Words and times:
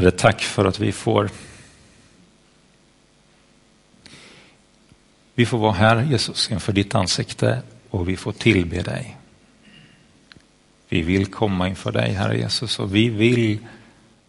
Herre, 0.00 0.10
tack 0.10 0.40
för 0.40 0.64
att 0.64 0.80
vi 0.80 0.92
får 0.92 1.30
Vi 5.34 5.46
får 5.46 5.58
vara 5.58 5.72
här 5.72 6.02
Jesus 6.02 6.50
inför 6.50 6.72
ditt 6.72 6.94
ansikte 6.94 7.62
och 7.90 8.08
vi 8.08 8.16
får 8.16 8.32
tillbe 8.32 8.82
dig. 8.82 9.16
Vi 10.88 11.02
vill 11.02 11.26
komma 11.26 11.68
inför 11.68 11.92
dig 11.92 12.12
Herre 12.12 12.38
Jesus 12.38 12.78
och 12.78 12.94
vi 12.94 13.08
vill 13.08 13.58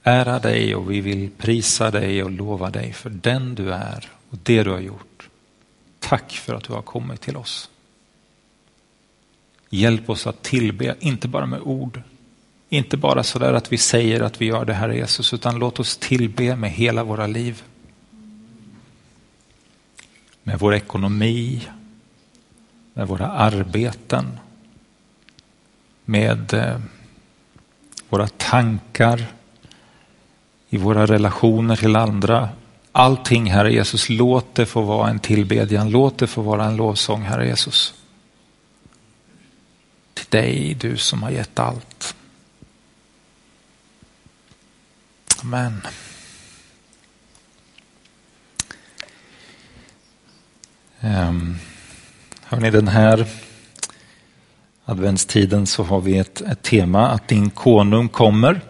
ära 0.03 0.39
dig 0.39 0.75
och 0.75 0.91
vi 0.91 1.01
vill 1.01 1.29
prisa 1.37 1.91
dig 1.91 2.23
och 2.23 2.31
lova 2.31 2.69
dig 2.69 2.93
för 2.93 3.09
den 3.09 3.55
du 3.55 3.73
är 3.73 4.09
och 4.29 4.37
det 4.43 4.63
du 4.63 4.69
har 4.69 4.79
gjort. 4.79 5.29
Tack 5.99 6.31
för 6.31 6.53
att 6.53 6.63
du 6.63 6.73
har 6.73 6.81
kommit 6.81 7.21
till 7.21 7.37
oss. 7.37 7.69
Hjälp 9.69 10.09
oss 10.09 10.27
att 10.27 10.43
tillbe, 10.43 10.95
inte 10.99 11.27
bara 11.27 11.45
med 11.45 11.61
ord, 11.61 12.01
inte 12.73 12.97
bara 12.97 13.23
så 13.23 13.39
där 13.39 13.53
att 13.53 13.71
vi 13.71 13.77
säger 13.77 14.21
att 14.21 14.41
vi 14.41 14.45
gör 14.45 14.65
det 14.65 14.73
här 14.73 14.89
Jesus, 14.89 15.33
utan 15.33 15.59
låt 15.59 15.79
oss 15.79 15.97
tillbe 15.97 16.55
med 16.55 16.71
hela 16.71 17.03
våra 17.03 17.27
liv. 17.27 17.63
Med 20.43 20.59
vår 20.59 20.73
ekonomi, 20.73 21.67
med 22.93 23.07
våra 23.07 23.27
arbeten, 23.27 24.39
med 26.05 26.53
eh, 26.53 26.79
våra 28.09 28.27
tankar, 28.27 29.25
i 30.69 30.77
våra 30.77 31.05
relationer 31.05 31.75
till 31.75 31.95
andra. 31.95 32.49
Allting, 32.91 33.51
Herre 33.51 33.73
Jesus, 33.73 34.09
låt 34.09 34.55
det 34.55 34.65
få 34.65 34.81
vara 34.81 35.09
en 35.09 35.19
tillbedjan, 35.19 35.89
låt 35.89 36.17
det 36.17 36.27
få 36.27 36.41
vara 36.41 36.65
en 36.65 36.75
lovsång, 36.75 37.21
Herre 37.21 37.47
Jesus. 37.47 37.93
Till 40.13 40.25
dig, 40.29 40.77
du 40.79 40.97
som 40.97 41.23
har 41.23 41.31
gett 41.31 41.59
allt. 41.59 42.15
Amen. 45.43 45.81
Ehm, 50.99 51.29
um, 51.29 51.55
hörni, 52.43 52.71
den 52.71 52.87
här 52.87 53.25
adventstiden 54.85 55.67
så 55.67 55.83
har 55.83 56.01
vi 56.01 56.17
ett, 56.17 56.41
ett 56.41 56.61
tema 56.61 57.07
att 57.07 57.27
din 57.27 57.49
konung 57.49 58.09
kommer. 58.09 58.61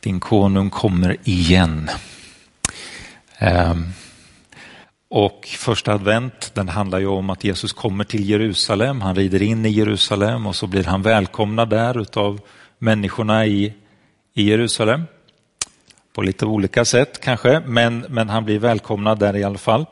Din 0.00 0.20
konung 0.20 0.70
kommer 0.70 1.16
igen. 1.24 1.90
Um, 3.40 3.92
och 5.10 5.46
första 5.46 5.92
advent 5.92 6.54
den 6.54 6.68
handlar 6.68 6.98
ju 6.98 7.06
om 7.06 7.30
att 7.30 7.44
Jesus 7.44 7.72
kommer 7.72 8.04
till 8.04 8.30
Jerusalem. 8.30 9.00
Han 9.00 9.14
rider 9.14 9.42
in 9.42 9.66
i 9.66 9.70
Jerusalem 9.70 10.46
och 10.46 10.56
så 10.56 10.66
blir 10.66 10.84
han 10.84 11.02
välkomnad 11.02 11.70
där 11.70 12.18
av 12.18 12.40
människorna 12.78 13.46
i, 13.46 13.74
i 14.34 14.42
Jerusalem 14.42 15.02
på 16.12 16.22
lite 16.22 16.46
olika 16.46 16.84
sätt 16.84 17.20
kanske, 17.20 17.60
men, 17.60 18.06
men 18.08 18.28
han 18.28 18.44
blir 18.44 18.58
välkomnad 18.58 19.18
där 19.18 19.36
i 19.36 19.44
alla 19.44 19.58
fall. 19.58 19.86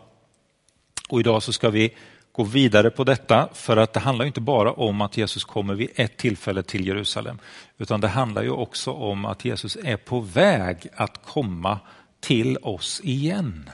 Och 1.09 1.21
idag 1.21 1.43
så 1.43 1.53
ska 1.53 1.71
vi 1.71 1.95
gå 2.33 2.45
vidare 2.45 2.91
på 2.91 3.05
detta 3.05 3.49
för 3.53 3.77
att 3.77 3.93
det 3.93 4.01
handlar 4.01 4.25
inte 4.25 4.41
bara 4.41 4.73
om 4.73 5.01
att 5.01 5.17
Jesus 5.17 5.45
kommer 5.45 5.75
vid 5.75 5.91
ett 5.95 6.17
tillfälle 6.17 6.63
till 6.63 6.87
Jerusalem, 6.87 7.39
utan 7.79 8.01
det 8.01 8.09
handlar 8.09 8.43
ju 8.43 8.51
också 8.51 8.93
om 8.93 9.25
att 9.25 9.45
Jesus 9.45 9.77
är 9.85 9.97
på 9.97 10.21
väg 10.21 10.89
att 10.97 11.27
komma 11.27 11.79
till 12.21 12.57
oss 12.57 13.01
igen. 13.05 13.71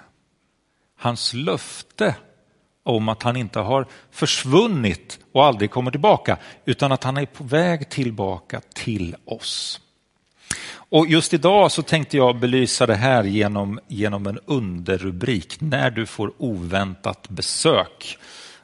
Hans 0.98 1.34
löfte 1.34 2.14
om 2.83 3.08
att 3.08 3.23
han 3.23 3.36
inte 3.36 3.61
har 3.61 3.86
försvunnit 4.11 5.19
och 5.33 5.45
aldrig 5.45 5.70
kommer 5.70 5.91
tillbaka, 5.91 6.39
utan 6.64 6.92
att 6.92 7.05
han 7.05 7.17
är 7.17 7.27
på 7.27 7.45
väg 7.45 7.91
tillbaka 7.91 8.61
till 8.75 9.17
oss. 9.25 9.81
Och 10.89 11.07
just 11.07 11.35
idag 11.35 11.73
så 11.73 11.83
tänkte 11.83 12.17
jag 12.17 12.39
belysa 12.39 12.87
det 12.87 12.95
här 12.95 13.25
genom, 13.25 13.81
genom 13.89 14.27
en 14.27 14.39
underrubrik, 14.47 15.61
när 15.61 15.91
du 15.91 16.07
får 16.07 16.33
oväntat 16.39 17.29
besök. 17.29 18.19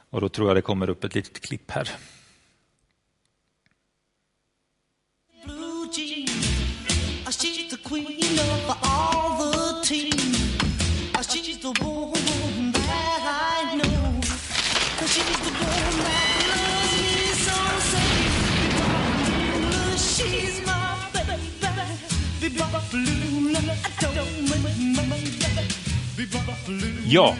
Och 0.09 0.21
då 0.21 0.29
tror 0.29 0.47
jag 0.49 0.57
det 0.57 0.61
kommer 0.61 0.89
upp 0.89 1.03
ett 1.03 1.15
litet 1.15 1.41
klipp 1.41 1.71
här. 1.71 1.89
Ja, 27.07 27.35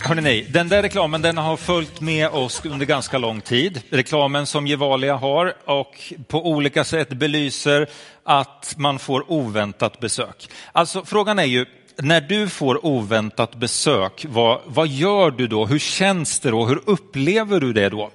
hörni, 0.00 0.46
den 0.50 0.68
där 0.68 0.82
reklamen 0.82 1.22
den 1.22 1.38
har 1.38 1.56
följt 1.56 2.00
med 2.00 2.28
oss 2.28 2.62
under 2.64 2.86
ganska 2.86 3.18
lång 3.18 3.40
tid. 3.40 3.82
Reklamen 3.90 4.46
som 4.46 4.66
Gevalia 4.66 5.16
har 5.16 5.54
och 5.64 6.12
på 6.28 6.46
olika 6.46 6.84
sätt 6.84 7.08
belyser 7.08 7.88
att 8.24 8.74
man 8.76 8.98
får 8.98 9.32
oväntat 9.32 10.00
besök. 10.00 10.48
Alltså 10.72 11.04
frågan 11.04 11.38
är 11.38 11.44
ju, 11.44 11.66
när 11.96 12.20
du 12.20 12.48
får 12.48 12.86
oväntat 12.86 13.54
besök, 13.54 14.26
vad, 14.28 14.60
vad 14.66 14.88
gör 14.88 15.30
du 15.30 15.46
då? 15.46 15.66
Hur 15.66 15.78
känns 15.78 16.40
det 16.40 16.50
då? 16.50 16.66
Hur 16.66 16.80
upplever 16.86 17.60
du 17.60 17.72
det 17.72 17.88
då? 17.88 18.10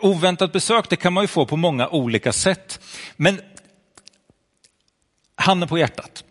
Oväntat 0.00 0.52
besök 0.52 0.88
det 0.88 0.96
kan 0.96 1.12
man 1.12 1.24
ju 1.24 1.28
få 1.28 1.46
på 1.46 1.56
många 1.56 1.88
olika 1.88 2.32
sätt. 2.32 2.80
Men 3.16 3.40
handen 5.40 5.68
på 5.68 5.78
hjärtat. 5.78 6.24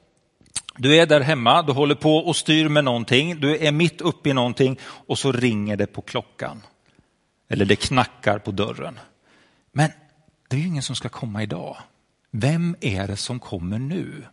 Du 0.77 0.95
är 0.95 1.05
där 1.05 1.21
hemma, 1.21 1.61
du 1.61 1.71
håller 1.71 1.95
på 1.95 2.17
och 2.17 2.35
styr 2.35 2.69
med 2.69 2.83
någonting, 2.83 3.39
du 3.39 3.57
är 3.57 3.71
mitt 3.71 4.01
uppe 4.01 4.29
i 4.29 4.33
någonting 4.33 4.79
och 4.83 5.19
så 5.19 5.31
ringer 5.31 5.77
det 5.77 5.87
på 5.87 6.01
klockan. 6.01 6.61
Eller 7.49 7.65
det 7.65 7.75
knackar 7.75 8.39
på 8.39 8.51
dörren. 8.51 8.99
Men 9.71 9.91
det 10.49 10.55
är 10.55 10.59
ju 10.59 10.67
ingen 10.67 10.83
som 10.83 10.95
ska 10.95 11.09
komma 11.09 11.43
idag. 11.43 11.77
Vem 12.31 12.75
är 12.81 13.07
det 13.07 13.17
som 13.17 13.39
kommer 13.39 13.79
nu? 13.79 14.23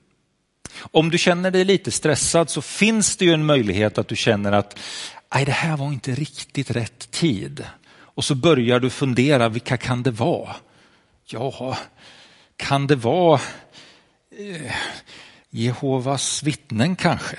Om 0.80 1.10
du 1.10 1.18
känner 1.18 1.50
dig 1.50 1.64
lite 1.64 1.90
stressad 1.90 2.50
så 2.50 2.62
finns 2.62 3.16
det 3.16 3.24
ju 3.24 3.32
en 3.32 3.46
möjlighet 3.46 3.98
att 3.98 4.08
du 4.08 4.16
känner 4.16 4.52
att 4.52 4.78
Nej, 5.34 5.44
det 5.44 5.52
här 5.52 5.76
var 5.76 5.86
inte 5.86 6.14
riktigt 6.14 6.70
rätt 6.70 7.10
tid. 7.10 7.64
Och 7.98 8.24
så 8.24 8.34
börjar 8.34 8.80
du 8.80 8.90
fundera, 8.90 9.48
vilka 9.48 9.76
kan 9.76 10.02
det 10.02 10.10
vara? 10.10 10.56
Ja, 11.24 11.78
kan 12.56 12.86
det 12.86 12.96
vara 12.96 13.40
Eh, 14.38 14.72
Jehovas 15.50 16.42
vittnen 16.42 16.96
kanske? 16.96 17.36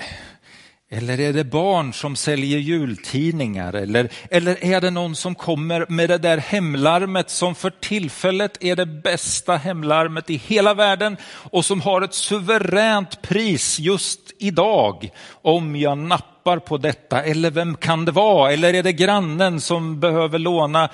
Eller 0.90 1.20
är 1.20 1.32
det 1.32 1.44
barn 1.44 1.92
som 1.92 2.16
säljer 2.16 2.58
jultidningar? 2.58 3.72
Eller, 3.72 4.08
eller 4.30 4.64
är 4.64 4.80
det 4.80 4.90
någon 4.90 5.16
som 5.16 5.34
kommer 5.34 5.86
med 5.88 6.10
det 6.10 6.18
där 6.18 6.38
hemlarmet 6.38 7.30
som 7.30 7.54
för 7.54 7.70
tillfället 7.70 8.64
är 8.64 8.76
det 8.76 8.86
bästa 8.86 9.56
hemlarmet 9.56 10.30
i 10.30 10.36
hela 10.36 10.74
världen 10.74 11.16
och 11.22 11.64
som 11.64 11.80
har 11.80 12.02
ett 12.02 12.14
suveränt 12.14 13.22
pris 13.22 13.78
just 13.78 14.20
idag 14.38 15.10
om 15.42 15.76
jag 15.76 15.98
nappar 15.98 16.58
på 16.58 16.78
detta? 16.78 17.22
Eller 17.22 17.50
vem 17.50 17.76
kan 17.76 18.04
det 18.04 18.12
vara? 18.12 18.52
Eller 18.52 18.74
är 18.74 18.82
det 18.82 18.92
grannen 18.92 19.60
som 19.60 20.00
behöver 20.00 20.38
låna 20.38 20.88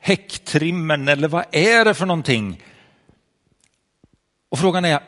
häcktrimmen? 0.00 1.08
Eller 1.08 1.28
vad 1.28 1.44
är 1.52 1.84
det 1.84 1.94
för 1.94 2.06
någonting? 2.06 2.62
Och 4.50 4.58
frågan 4.58 4.84
är, 4.84 5.00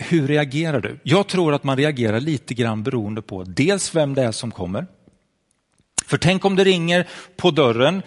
hur 0.00 0.28
reagerar 0.28 0.80
du? 0.80 0.98
Jag 1.02 1.26
tror 1.26 1.54
att 1.54 1.64
man 1.64 1.76
reagerar 1.76 2.20
lite 2.20 2.54
grann 2.54 2.82
beroende 2.82 3.22
på 3.22 3.44
dels 3.44 3.94
vem 3.94 4.14
det 4.14 4.22
är 4.22 4.32
som 4.32 4.50
kommer. 4.50 4.86
För 6.06 6.18
tänk 6.18 6.44
om 6.44 6.56
det 6.56 6.64
ringer 6.64 7.08
på 7.36 7.50
dörren 7.50 8.02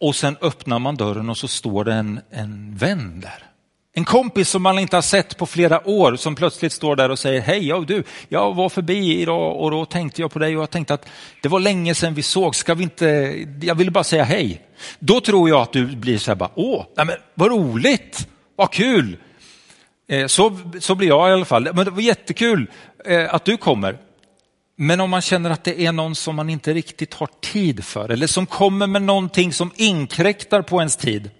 och 0.00 0.16
sen 0.16 0.36
öppnar 0.40 0.78
man 0.78 0.96
dörren 0.96 1.30
och 1.30 1.36
så 1.38 1.48
står 1.48 1.84
det 1.84 1.92
en, 1.94 2.20
en 2.30 2.76
vän 2.76 3.20
där. 3.20 3.50
En 3.96 4.04
kompis 4.04 4.48
som 4.48 4.62
man 4.62 4.78
inte 4.78 4.96
har 4.96 5.02
sett 5.02 5.36
på 5.36 5.46
flera 5.46 5.88
år 5.88 6.16
som 6.16 6.34
plötsligt 6.34 6.72
står 6.72 6.96
där 6.96 7.10
och 7.10 7.18
säger 7.18 7.40
hej, 7.40 7.68
ja, 7.68 7.84
du, 7.86 8.04
jag 8.28 8.54
var 8.54 8.68
förbi 8.68 9.20
idag 9.20 9.60
och 9.60 9.70
då 9.70 9.84
tänkte 9.84 10.20
jag 10.22 10.32
på 10.32 10.38
dig 10.38 10.56
och 10.56 10.62
jag 10.62 10.70
tänkte 10.70 10.94
att 10.94 11.08
det 11.42 11.48
var 11.48 11.60
länge 11.60 11.94
sedan 11.94 12.14
vi 12.14 12.22
såg, 12.22 12.54
ska 12.54 12.74
vi 12.74 12.82
inte, 12.82 13.06
jag 13.62 13.74
ville 13.74 13.90
bara 13.90 14.04
säga 14.04 14.24
hej. 14.24 14.62
Då 14.98 15.20
tror 15.20 15.48
jag 15.48 15.60
att 15.60 15.72
du 15.72 15.86
blir 15.86 16.18
så 16.18 16.30
här, 16.30 16.36
bara, 16.36 16.50
åh, 16.54 16.84
nej 16.96 17.06
men, 17.06 17.16
vad 17.34 17.50
roligt, 17.50 18.28
vad 18.56 18.72
kul, 18.72 19.16
Eh, 20.06 20.26
så, 20.26 20.58
så 20.80 20.94
blir 20.94 21.08
jag 21.08 21.30
i 21.30 21.32
alla 21.32 21.44
fall. 21.44 21.68
Men 21.74 21.84
det 21.84 21.90
var 21.90 22.00
jättekul 22.00 22.70
eh, 23.04 23.34
att 23.34 23.44
du 23.44 23.56
kommer. 23.56 23.98
Men 24.76 25.00
om 25.00 25.10
man 25.10 25.20
känner 25.20 25.50
att 25.50 25.64
det 25.64 25.86
är 25.86 25.92
någon 25.92 26.14
som 26.14 26.36
man 26.36 26.50
inte 26.50 26.74
riktigt 26.74 27.14
har 27.14 27.28
tid 27.40 27.84
för 27.84 28.08
eller 28.08 28.26
som 28.26 28.46
kommer 28.46 28.86
med 28.86 29.02
någonting 29.02 29.52
som 29.52 29.72
inkräktar 29.76 30.62
på 30.62 30.78
ens 30.78 30.96
tid. 30.96 31.30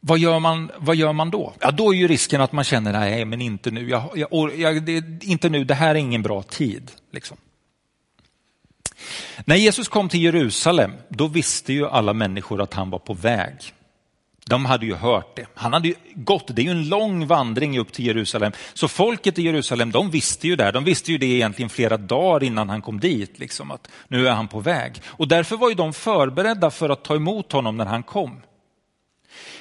Vad 0.00 0.18
gör 0.18 0.38
man, 0.38 0.70
vad 0.78 0.96
gör 0.96 1.12
man 1.12 1.30
då? 1.30 1.52
Ja, 1.60 1.70
då 1.70 1.94
är 1.94 1.98
ju 1.98 2.08
risken 2.08 2.40
att 2.40 2.52
man 2.52 2.64
känner, 2.64 2.92
nej 2.92 3.24
men 3.24 3.40
inte 3.40 3.70
nu, 3.70 3.88
jag, 3.88 4.10
jag, 4.14 4.58
jag, 4.58 4.82
det, 4.82 5.24
inte 5.24 5.48
nu, 5.48 5.64
det 5.64 5.74
här 5.74 5.90
är 5.90 5.94
ingen 5.94 6.22
bra 6.22 6.42
tid. 6.42 6.90
Liksom. 7.12 7.36
När 9.44 9.56
Jesus 9.56 9.88
kom 9.88 10.08
till 10.08 10.22
Jerusalem, 10.22 10.92
då 11.08 11.26
visste 11.26 11.72
ju 11.72 11.86
alla 11.86 12.12
människor 12.12 12.60
att 12.60 12.74
han 12.74 12.90
var 12.90 12.98
på 12.98 13.14
väg. 13.14 13.54
De 14.46 14.64
hade 14.64 14.86
ju 14.86 14.94
hört 14.94 15.36
det. 15.36 15.46
Han 15.54 15.72
hade 15.72 15.88
ju 15.88 15.94
gått, 16.14 16.56
det 16.56 16.62
är 16.62 16.64
ju 16.64 16.70
en 16.70 16.88
lång 16.88 17.26
vandring 17.26 17.78
upp 17.78 17.92
till 17.92 18.06
Jerusalem. 18.06 18.52
Så 18.74 18.88
folket 18.88 19.38
i 19.38 19.42
Jerusalem, 19.42 19.90
de 19.90 20.10
visste 20.10 20.48
ju 20.48 20.56
det. 20.56 20.70
De 20.70 20.84
visste 20.84 21.12
ju 21.12 21.18
det 21.18 21.26
egentligen 21.26 21.68
flera 21.68 21.96
dagar 21.96 22.46
innan 22.46 22.68
han 22.68 22.82
kom 22.82 23.00
dit, 23.00 23.38
liksom 23.38 23.70
att 23.70 23.88
nu 24.08 24.28
är 24.28 24.32
han 24.32 24.48
på 24.48 24.60
väg. 24.60 25.02
Och 25.06 25.28
därför 25.28 25.56
var 25.56 25.68
ju 25.68 25.74
de 25.74 25.92
förberedda 25.92 26.70
för 26.70 26.88
att 26.88 27.04
ta 27.04 27.16
emot 27.16 27.52
honom 27.52 27.76
när 27.76 27.86
han 27.86 28.02
kom. 28.02 28.40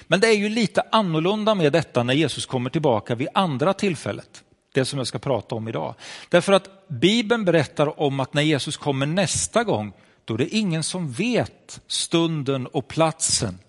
Men 0.07 0.19
det 0.19 0.27
är 0.27 0.37
ju 0.37 0.49
lite 0.49 0.83
annorlunda 0.91 1.55
med 1.55 1.73
detta 1.73 2.03
när 2.03 2.13
Jesus 2.13 2.45
kommer 2.45 2.69
tillbaka 2.69 3.15
vid 3.15 3.27
andra 3.33 3.73
tillfället. 3.73 4.43
Det 4.73 4.85
som 4.85 4.99
jag 4.99 5.07
ska 5.07 5.19
prata 5.19 5.55
om 5.55 5.67
idag. 5.67 5.95
Därför 6.29 6.53
att 6.53 6.87
Bibeln 6.87 7.45
berättar 7.45 7.99
om 7.99 8.19
att 8.19 8.33
när 8.33 8.41
Jesus 8.41 8.77
kommer 8.77 9.05
nästa 9.05 9.63
gång, 9.63 9.93
då 10.25 10.33
är 10.33 10.37
det 10.37 10.55
ingen 10.55 10.83
som 10.83 11.11
vet 11.11 11.81
stunden 11.87 12.67
och 12.67 12.87
platsen 12.87 13.59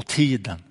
och 0.00 0.06
tiden. 0.06 0.62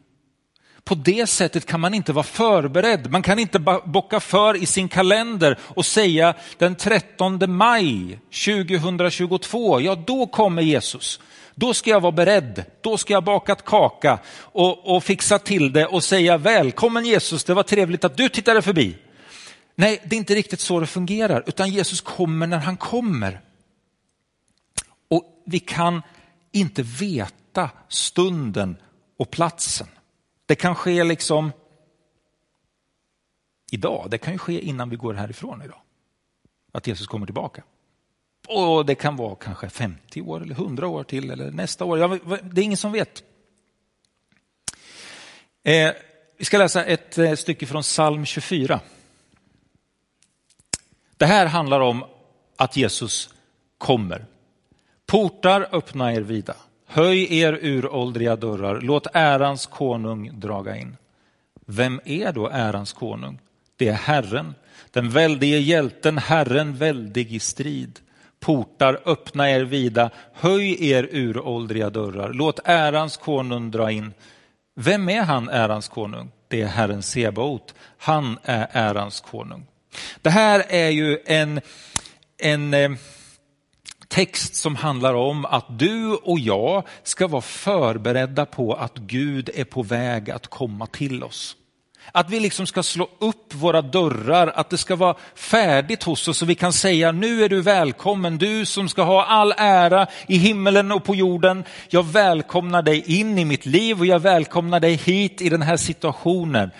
På 0.84 0.96
det 0.96 1.30
sättet 1.30 1.66
kan 1.66 1.80
man 1.80 1.94
inte 1.94 2.14
vara 2.14 2.24
förberedd. 2.24 3.12
Man 3.12 3.22
kan 3.22 3.40
inte 3.40 3.60
bocka 3.86 4.20
för 4.20 4.56
i 4.56 4.66
sin 4.66 4.88
kalender 4.88 5.58
och 5.62 5.86
säga 5.86 6.34
den 6.58 6.76
13 6.76 7.40
maj 7.48 8.20
2022, 8.46 9.82
ja 9.82 9.96
då 9.96 10.28
kommer 10.28 10.62
Jesus. 10.62 11.20
Då 11.56 11.74
ska 11.74 11.90
jag 11.90 12.02
vara 12.02 12.12
beredd, 12.12 12.66
då 12.82 12.98
ska 12.98 13.14
jag 13.14 13.24
bakat 13.24 13.66
kaka 13.66 14.20
och, 14.38 14.96
och 14.96 15.04
fixa 15.04 15.40
till 15.40 15.74
det 15.74 15.86
och 15.86 16.04
säga 16.04 16.38
välkommen 16.38 17.06
Jesus, 17.06 17.44
det 17.44 17.54
var 17.54 17.64
trevligt 17.64 18.04
att 18.04 18.18
du 18.18 18.30
tittade 18.30 18.62
förbi. 18.62 18.98
Nej, 19.76 20.02
det 20.06 20.16
är 20.16 20.18
inte 20.18 20.36
riktigt 20.36 20.60
så 20.60 20.80
det 20.80 20.88
fungerar, 20.88 21.44
utan 21.48 21.70
Jesus 21.70 22.02
kommer 22.02 22.48
när 22.48 22.58
han 22.58 22.78
kommer. 22.78 23.42
Och 25.10 25.24
vi 25.46 25.60
kan 25.60 26.02
inte 26.52 26.84
veta 26.84 27.70
stunden 27.90 28.78
och 29.20 29.32
platsen. 29.32 29.88
Det 30.46 30.56
kan 30.56 30.76
ske 30.76 31.04
liksom 31.04 31.52
idag, 33.72 34.08
det 34.10 34.18
kan 34.18 34.34
ju 34.34 34.40
ske 34.40 34.60
innan 34.60 34.90
vi 34.90 34.96
går 34.96 35.14
härifrån 35.14 35.62
idag. 35.62 35.82
Att 36.72 36.88
Jesus 36.88 37.08
kommer 37.08 37.26
tillbaka. 37.26 37.64
Och 38.48 38.86
det 38.86 38.96
kan 38.96 39.16
vara 39.16 39.36
kanske 39.36 39.70
50 39.70 40.22
år 40.22 40.42
eller 40.42 40.56
100 40.56 40.88
år 40.88 41.04
till 41.04 41.32
eller 41.32 41.52
nästa 41.52 41.86
år. 41.86 41.98
Det 42.54 42.62
är 42.62 42.66
ingen 42.66 42.78
som 42.78 42.92
vet. 42.92 43.24
Eh, 45.64 45.94
vi 46.38 46.46
ska 46.46 46.58
läsa 46.58 46.86
ett 46.86 47.18
eh, 47.18 47.36
stycke 47.36 47.66
från 47.66 47.82
psalm 47.82 48.26
24. 48.26 48.80
Det 51.18 51.26
här 51.26 51.46
handlar 51.46 51.80
om 51.80 52.06
att 52.56 52.78
Jesus 52.78 53.30
kommer. 53.78 54.26
Portar 55.06 55.70
öppna 55.72 56.14
er 56.14 56.22
vida. 56.22 56.56
Höj 56.92 57.40
er 57.40 57.60
uråldriga 57.62 58.36
dörrar, 58.36 58.82
låt 58.82 59.08
ärans 59.14 59.66
konung 59.66 60.40
draga 60.40 60.78
in. 60.78 60.98
Vem 61.66 62.02
är 62.06 62.32
då 62.32 62.48
ärans 62.48 62.94
konung? 62.94 63.40
Det 63.78 63.88
är 63.88 63.94
Herren, 63.94 64.56
den 64.92 65.10
väldige 65.10 65.60
hjälten, 65.60 66.18
Herren 66.18 66.76
väldig 66.76 67.34
i 67.34 67.40
strid. 67.40 68.00
Portar, 68.40 69.00
öppna 69.06 69.50
er 69.50 69.62
vida, 69.62 70.10
höj 70.34 70.90
er 70.92 71.10
uråldriga 71.12 71.90
dörrar, 71.90 72.34
låt 72.34 72.60
ärans 72.64 73.18
konung 73.18 73.72
dra 73.72 73.92
in. 73.92 74.14
Vem 74.76 75.10
är 75.10 75.22
han, 75.22 75.50
ärans 75.50 75.88
konung? 75.88 76.32
Det 76.48 76.62
är 76.62 76.68
Herren 76.68 77.04
Sebaot, 77.04 77.74
han 77.98 78.38
är 78.44 78.68
ärans 78.72 79.22
konung. 79.22 79.66
Det 80.22 80.30
här 80.30 80.66
är 80.70 80.90
ju 80.90 81.20
en, 81.26 81.62
en 82.38 82.74
eh, 82.74 82.92
text 84.10 84.56
som 84.56 84.76
handlar 84.76 85.14
om 85.14 85.46
att 85.46 85.80
du 85.80 86.14
och 86.14 86.40
jag 86.40 86.88
ska 87.04 87.28
vara 87.28 87.42
förberedda 87.42 88.46
på 88.46 88.74
att 88.74 88.98
Gud 88.98 89.50
är 89.56 89.64
på 89.64 89.84
väg 89.84 90.32
att 90.32 90.48
komma 90.48 90.86
till 90.86 91.24
oss. 91.24 91.56
Att 92.12 92.30
vi 92.30 92.40
liksom 92.40 92.68
ska 92.68 92.84
slå 92.84 93.10
upp 93.20 93.54
våra 93.54 93.82
dörrar, 93.82 94.48
att 94.48 94.70
det 94.70 94.78
ska 94.78 94.96
vara 94.96 95.16
färdigt 95.36 96.04
hos 96.04 96.28
oss 96.28 96.38
så 96.38 96.46
vi 96.46 96.56
kan 96.56 96.74
säga 96.74 97.12
nu 97.12 97.44
är 97.44 97.50
du 97.50 97.62
välkommen, 97.62 98.38
du 98.38 98.66
som 98.66 98.90
ska 98.90 99.04
ha 99.04 99.26
all 99.26 99.54
ära 99.58 100.08
i 100.28 100.38
himmelen 100.38 100.92
och 100.92 101.04
på 101.04 101.16
jorden. 101.16 101.64
Jag 101.90 102.06
välkomnar 102.06 102.82
dig 102.82 103.20
in 103.20 103.38
i 103.38 103.46
mitt 103.46 103.66
liv 103.66 104.00
och 104.00 104.06
jag 104.06 104.20
välkomnar 104.20 104.80
dig 104.80 104.94
hit 104.94 105.42
i 105.42 105.50
den 105.50 105.62
här 105.62 105.78
situationen. 105.78 106.72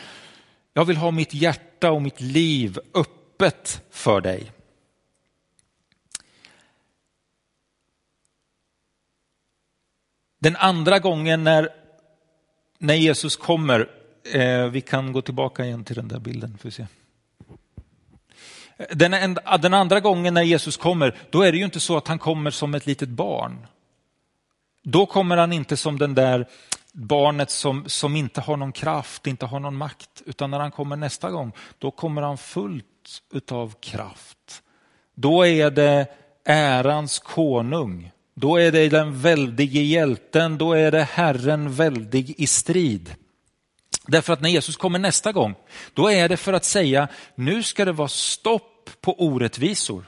Jag 0.74 0.86
vill 0.86 0.98
ha 0.98 1.12
mitt 1.12 1.34
hjärta 1.34 1.92
och 1.92 2.02
mitt 2.02 2.22
liv 2.22 2.80
öppet 2.94 3.82
för 3.92 4.22
dig. 4.22 4.52
Den 10.40 10.56
andra 10.56 11.00
gången 11.00 11.44
när, 11.44 11.70
när 12.78 12.94
Jesus 12.94 13.36
kommer, 13.36 13.90
eh, 14.34 14.66
vi 14.66 14.82
kan 14.82 15.14
gå 15.14 15.22
tillbaka 15.22 15.66
igen 15.66 15.84
till 15.84 15.96
den 15.96 16.08
där 16.08 16.20
bilden. 16.20 16.58
För 16.62 16.70
se. 16.70 16.88
Den, 18.92 19.38
den 19.62 19.74
andra 19.74 20.00
gången 20.00 20.34
när 20.34 20.42
Jesus 20.42 20.78
kommer, 20.78 21.18
då 21.30 21.42
är 21.42 21.52
det 21.52 21.58
ju 21.58 21.66
inte 21.66 21.80
så 21.80 21.98
att 21.98 22.08
han 22.08 22.20
kommer 22.20 22.52
som 22.52 22.76
ett 22.76 22.86
litet 22.86 23.10
barn. 23.10 23.68
Då 24.84 25.06
kommer 25.06 25.38
han 25.38 25.54
inte 25.54 25.78
som 25.78 26.00
den 26.00 26.16
där 26.16 26.48
barnet 26.92 27.52
som, 27.52 27.84
som 27.88 28.16
inte 28.16 28.42
har 28.42 28.58
någon 28.58 28.72
kraft, 28.72 29.28
inte 29.28 29.46
har 29.46 29.60
någon 29.60 29.76
makt, 29.76 30.22
utan 30.26 30.52
när 30.52 30.60
han 30.60 30.72
kommer 30.72 30.96
nästa 30.96 31.32
gång, 31.32 31.52
då 31.78 31.92
kommer 31.92 32.22
han 32.22 32.38
fullt 32.38 32.86
utav 33.34 33.74
kraft. 33.80 34.64
Då 35.16 35.48
är 35.48 35.72
det 35.72 36.08
ärans 36.46 37.20
konung 37.20 38.12
då 38.40 38.58
är 38.58 38.72
det 38.72 38.90
den 38.90 39.22
väldige 39.22 39.82
hjälten, 39.82 40.58
då 40.58 40.74
är 40.74 40.92
det 40.92 41.04
Herren 41.04 41.74
väldig 41.74 42.36
i 42.38 42.48
strid. 42.48 43.16
Därför 44.08 44.34
att 44.34 44.42
när 44.42 44.50
Jesus 44.50 44.78
kommer 44.78 45.00
nästa 45.00 45.32
gång, 45.32 45.56
då 45.94 46.12
är 46.12 46.30
det 46.30 46.38
för 46.38 46.54
att 46.54 46.66
säga, 46.66 47.08
nu 47.36 47.64
ska 47.64 47.86
det 47.86 47.92
vara 47.92 48.08
stopp 48.08 48.90
på 49.02 49.24
orättvisor. 49.24 50.06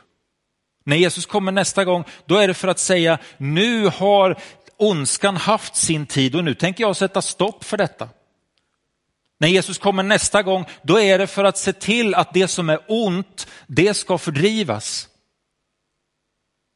När 0.83 0.95
Jesus 0.95 1.25
kommer 1.25 1.51
nästa 1.51 1.85
gång, 1.85 2.03
då 2.25 2.37
är 2.37 2.47
det 2.47 2.53
för 2.53 2.67
att 2.67 2.79
säga, 2.79 3.17
nu 3.37 3.87
har 3.87 4.39
ondskan 4.77 5.37
haft 5.37 5.75
sin 5.75 6.05
tid 6.05 6.35
och 6.35 6.43
nu 6.43 6.53
tänker 6.53 6.83
jag 6.83 6.95
sätta 6.95 7.21
stopp 7.21 7.63
för 7.63 7.77
detta. 7.77 8.09
När 9.39 9.47
Jesus 9.47 9.77
kommer 9.77 10.03
nästa 10.03 10.43
gång, 10.43 10.65
då 10.81 10.99
är 10.99 11.19
det 11.19 11.27
för 11.27 11.43
att 11.43 11.57
se 11.57 11.73
till 11.73 12.15
att 12.15 12.33
det 12.33 12.47
som 12.47 12.69
är 12.69 12.79
ont, 12.87 13.47
det 13.67 13.93
ska 13.93 14.17
fördrivas. 14.17 15.07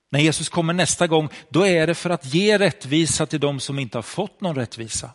När 0.09 0.19
Jesus 0.19 0.49
kommer 0.49 0.73
nästa 0.73 1.07
gång, 1.07 1.29
då 1.49 1.67
är 1.67 1.87
det 1.87 1.95
för 1.95 2.09
att 2.09 2.25
ge 2.33 2.57
rättvisa 2.57 3.25
till 3.25 3.39
de 3.39 3.59
som 3.59 3.79
inte 3.79 3.97
har 3.97 4.03
fått 4.03 4.41
någon 4.41 4.55
rättvisa. 4.55 5.09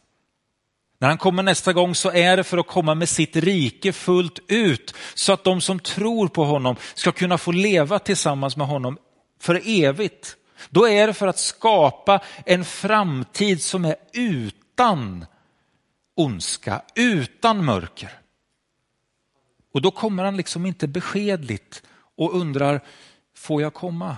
När 0.98 1.08
han 1.08 1.18
kommer 1.18 1.42
nästa 1.42 1.72
gång 1.72 1.94
så 1.94 2.10
är 2.10 2.36
det 2.36 2.44
för 2.44 2.58
att 2.58 2.66
komma 2.66 2.94
med 2.94 3.08
sitt 3.08 3.36
rike 3.36 3.92
fullt 3.92 4.38
ut 4.48 4.94
så 5.14 5.32
att 5.32 5.44
de 5.44 5.60
som 5.60 5.78
tror 5.78 6.28
på 6.28 6.44
honom 6.44 6.76
ska 6.94 7.12
kunna 7.12 7.38
få 7.38 7.52
leva 7.52 7.98
tillsammans 7.98 8.56
med 8.56 8.66
honom 8.66 8.98
för 9.40 9.62
evigt. 9.64 10.36
Då 10.70 10.88
är 10.88 11.06
det 11.06 11.14
för 11.14 11.26
att 11.26 11.38
skapa 11.38 12.20
en 12.46 12.64
framtid 12.64 13.62
som 13.62 13.84
är 13.84 13.96
utan 14.12 15.26
ondska, 16.16 16.82
utan 16.94 17.64
mörker. 17.64 18.18
Och 19.72 19.82
då 19.82 19.90
kommer 19.90 20.24
han 20.24 20.36
liksom 20.36 20.66
inte 20.66 20.88
beskedligt 20.88 21.82
och 22.16 22.34
undrar, 22.34 22.80
får 23.36 23.62
jag 23.62 23.74
komma? 23.74 24.16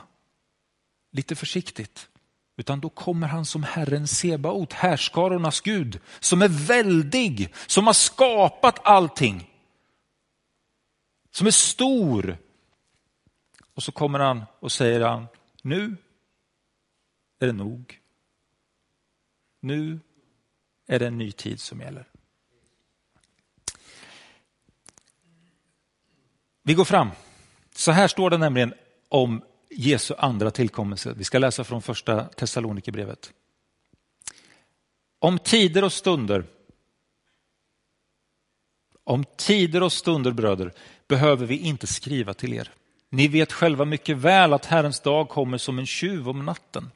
Lite 1.13 1.35
försiktigt. 1.35 2.09
Utan 2.57 2.81
då 2.81 2.89
kommer 2.89 3.27
han 3.27 3.45
som 3.45 3.63
Herren 3.63 4.09
Sebaot, 4.09 4.73
härskarornas 4.73 5.61
Gud, 5.61 6.01
som 6.21 6.43
är 6.43 6.49
väldig, 6.49 7.55
som 7.67 7.87
har 7.87 7.95
skapat 7.95 8.79
allting. 8.85 9.51
Som 11.31 11.47
är 11.47 11.51
stor. 11.51 12.39
Och 13.75 13.83
så 13.83 13.93
kommer 13.93 14.19
han 14.19 14.45
och 14.61 14.73
säger 14.73 15.01
han, 15.01 15.27
nu 15.63 15.97
är 17.39 17.47
det 17.47 17.53
nog. 17.53 18.01
Nu 19.61 20.01
är 20.87 20.99
det 20.99 21.07
en 21.07 21.19
ny 21.19 21.33
tid 21.33 21.61
som 21.61 21.81
gäller. 21.81 22.09
Vi 26.63 26.75
går 26.75 26.85
fram. 26.85 27.11
Så 27.75 27.93
här 27.93 28.09
står 28.09 28.31
det 28.31 28.39
nämligen 28.39 28.75
om 29.09 29.43
Jesu 29.77 30.15
andra 30.19 30.51
tillkommelse. 30.51 31.15
Vi 31.17 31.25
ska 31.25 31.39
läsa 31.39 31.65
från 31.65 31.83
första 31.83 32.25
Thessalonikerbrevet. 32.25 33.33
Om 35.19 35.39
tider 35.39 35.85
och 35.85 35.93
stunder, 35.93 36.45
om 39.05 39.25
tider 39.37 39.83
och 39.83 39.93
stunder 39.93 40.33
bröder, 40.33 40.73
behöver 41.09 41.47
vi 41.47 41.59
inte 41.59 41.87
skriva 41.87 42.35
till 42.35 42.55
er. 42.55 42.71
Ni 43.09 43.29
vet 43.29 43.53
själva 43.53 43.85
mycket 43.85 44.17
väl 44.17 44.53
att 44.53 44.67
Herrens 44.67 45.01
dag 45.01 45.29
kommer 45.29 45.59
som 45.59 45.79
en 45.79 45.87
tjuv 45.87 46.29
om 46.29 46.45
natten. 46.45 46.91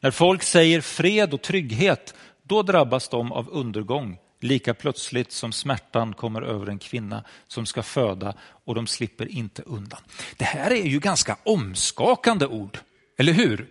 När 0.00 0.10
folk 0.10 0.42
säger 0.42 0.80
fred 0.80 1.34
och 1.34 1.42
trygghet, 1.42 2.14
då 2.42 2.62
drabbas 2.62 3.08
de 3.08 3.32
av 3.32 3.48
undergång 3.50 4.18
lika 4.40 4.74
plötsligt 4.74 5.32
som 5.32 5.52
smärtan 5.52 6.14
kommer 6.14 6.42
över 6.42 6.66
en 6.66 6.78
kvinna 6.78 7.24
som 7.46 7.66
ska 7.66 7.82
föda 7.82 8.34
och 8.40 8.74
de 8.74 8.86
slipper 8.86 9.28
inte 9.28 9.62
undan. 9.62 10.00
Det 10.36 10.44
här 10.44 10.70
är 10.70 10.86
ju 10.86 10.98
ganska 11.00 11.36
omskakande 11.42 12.46
ord, 12.46 12.78
eller 13.18 13.32
hur? 13.32 13.68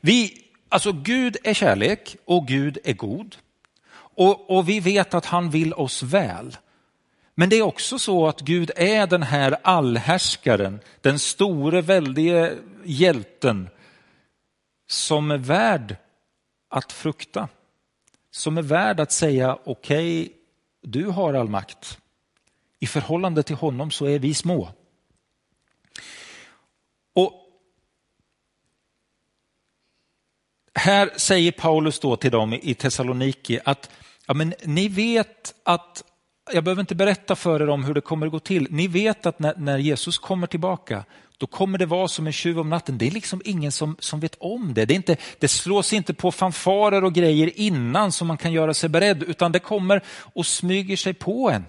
Vi, 0.00 0.44
alltså 0.68 0.92
Gud 0.92 1.36
är 1.44 1.54
kärlek 1.54 2.16
och 2.24 2.46
Gud 2.46 2.78
är 2.84 2.92
god. 2.92 3.36
Och, 4.16 4.50
och 4.50 4.68
vi 4.68 4.80
vet 4.80 5.14
att 5.14 5.26
han 5.26 5.50
vill 5.50 5.72
oss 5.72 6.02
väl. 6.02 6.56
Men 7.34 7.48
det 7.48 7.56
är 7.56 7.62
också 7.62 7.98
så 7.98 8.26
att 8.26 8.40
Gud 8.40 8.70
är 8.76 9.06
den 9.06 9.22
här 9.22 9.56
allhärskaren, 9.62 10.80
den 11.00 11.18
store 11.18 11.80
väldige 11.80 12.58
hjälten 12.84 13.68
som 14.88 15.30
är 15.30 15.38
värd 15.38 15.96
att 16.70 16.92
frukta. 16.92 17.48
Som 18.36 18.58
är 18.58 18.62
värd 18.62 19.00
att 19.00 19.12
säga 19.12 19.58
okej, 19.64 20.22
okay, 20.22 20.34
du 20.82 21.06
har 21.06 21.34
all 21.34 21.48
makt. 21.48 21.98
I 22.78 22.86
förhållande 22.86 23.42
till 23.42 23.56
honom 23.56 23.90
så 23.90 24.06
är 24.06 24.18
vi 24.18 24.34
små. 24.34 24.68
Och 27.14 27.32
här 30.74 31.10
säger 31.16 31.52
Paulus 31.52 32.00
då 32.00 32.16
till 32.16 32.30
dem 32.30 32.52
i 32.52 32.74
Thessaloniki 32.74 33.60
att 33.64 33.90
ja, 34.26 34.34
men 34.34 34.54
ni 34.64 34.88
vet 34.88 35.54
att, 35.62 36.04
jag 36.52 36.64
behöver 36.64 36.80
inte 36.80 36.94
berätta 36.94 37.36
för 37.36 37.62
er 37.62 37.68
om 37.68 37.84
hur 37.84 37.94
det 37.94 38.00
kommer 38.00 38.26
att 38.26 38.32
gå 38.32 38.40
till. 38.40 38.66
Ni 38.70 38.88
vet 38.88 39.26
att 39.26 39.38
när, 39.38 39.54
när 39.56 39.78
Jesus 39.78 40.18
kommer 40.18 40.46
tillbaka, 40.46 41.04
då 41.38 41.46
kommer 41.46 41.78
det 41.78 41.86
vara 41.86 42.08
som 42.08 42.26
en 42.26 42.32
tjuv 42.32 42.58
om 42.58 42.70
natten. 42.70 42.98
Det 42.98 43.06
är 43.06 43.10
liksom 43.10 43.42
ingen 43.44 43.72
som, 43.72 43.96
som 43.98 44.20
vet 44.20 44.34
om 44.34 44.74
det. 44.74 44.84
Det, 44.84 44.94
är 44.94 44.96
inte, 44.96 45.16
det 45.38 45.48
slås 45.48 45.92
inte 45.92 46.14
på 46.14 46.32
fanfarer 46.32 47.04
och 47.04 47.14
grejer 47.14 47.58
innan 47.58 48.12
så 48.12 48.24
man 48.24 48.38
kan 48.38 48.52
göra 48.52 48.74
sig 48.74 48.88
beredd, 48.88 49.22
utan 49.22 49.52
det 49.52 49.58
kommer 49.58 50.04
och 50.08 50.46
smyger 50.46 50.96
sig 50.96 51.14
på 51.14 51.50
en. 51.50 51.64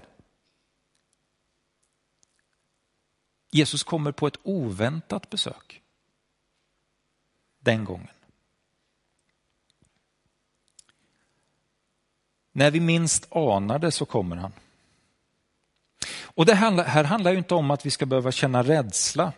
Jesus 3.52 3.84
kommer 3.84 4.12
på 4.12 4.28
ett 4.28 4.38
oväntat 4.44 5.30
besök. 5.30 5.82
Den 7.60 7.86
gången. 7.86 8.08
När 12.52 12.72
vi 12.72 12.80
minst 12.80 13.28
anar 13.30 13.80
det 13.80 13.92
så 13.92 14.06
kommer 14.06 14.36
han. 14.36 14.52
Och 16.24 16.46
det 16.46 16.56
här 16.56 17.04
handlar 17.04 17.32
ju 17.32 17.38
inte 17.38 17.56
om 17.56 17.72
att 17.72 17.86
vi 17.86 17.92
ska 17.92 18.06
behöva 18.06 18.32
känna 18.32 18.64
rädsla. 18.64 19.34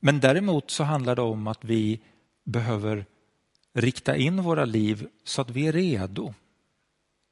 Men 0.00 0.20
däremot 0.20 0.70
så 0.70 0.84
handlar 0.84 1.16
det 1.16 1.22
om 1.22 1.46
att 1.46 1.64
vi 1.64 2.00
behöver 2.44 3.04
rikta 3.74 4.16
in 4.16 4.42
våra 4.42 4.64
liv 4.64 5.06
så 5.24 5.42
att 5.42 5.50
vi 5.50 5.66
är 5.66 5.72
redo. 5.72 6.34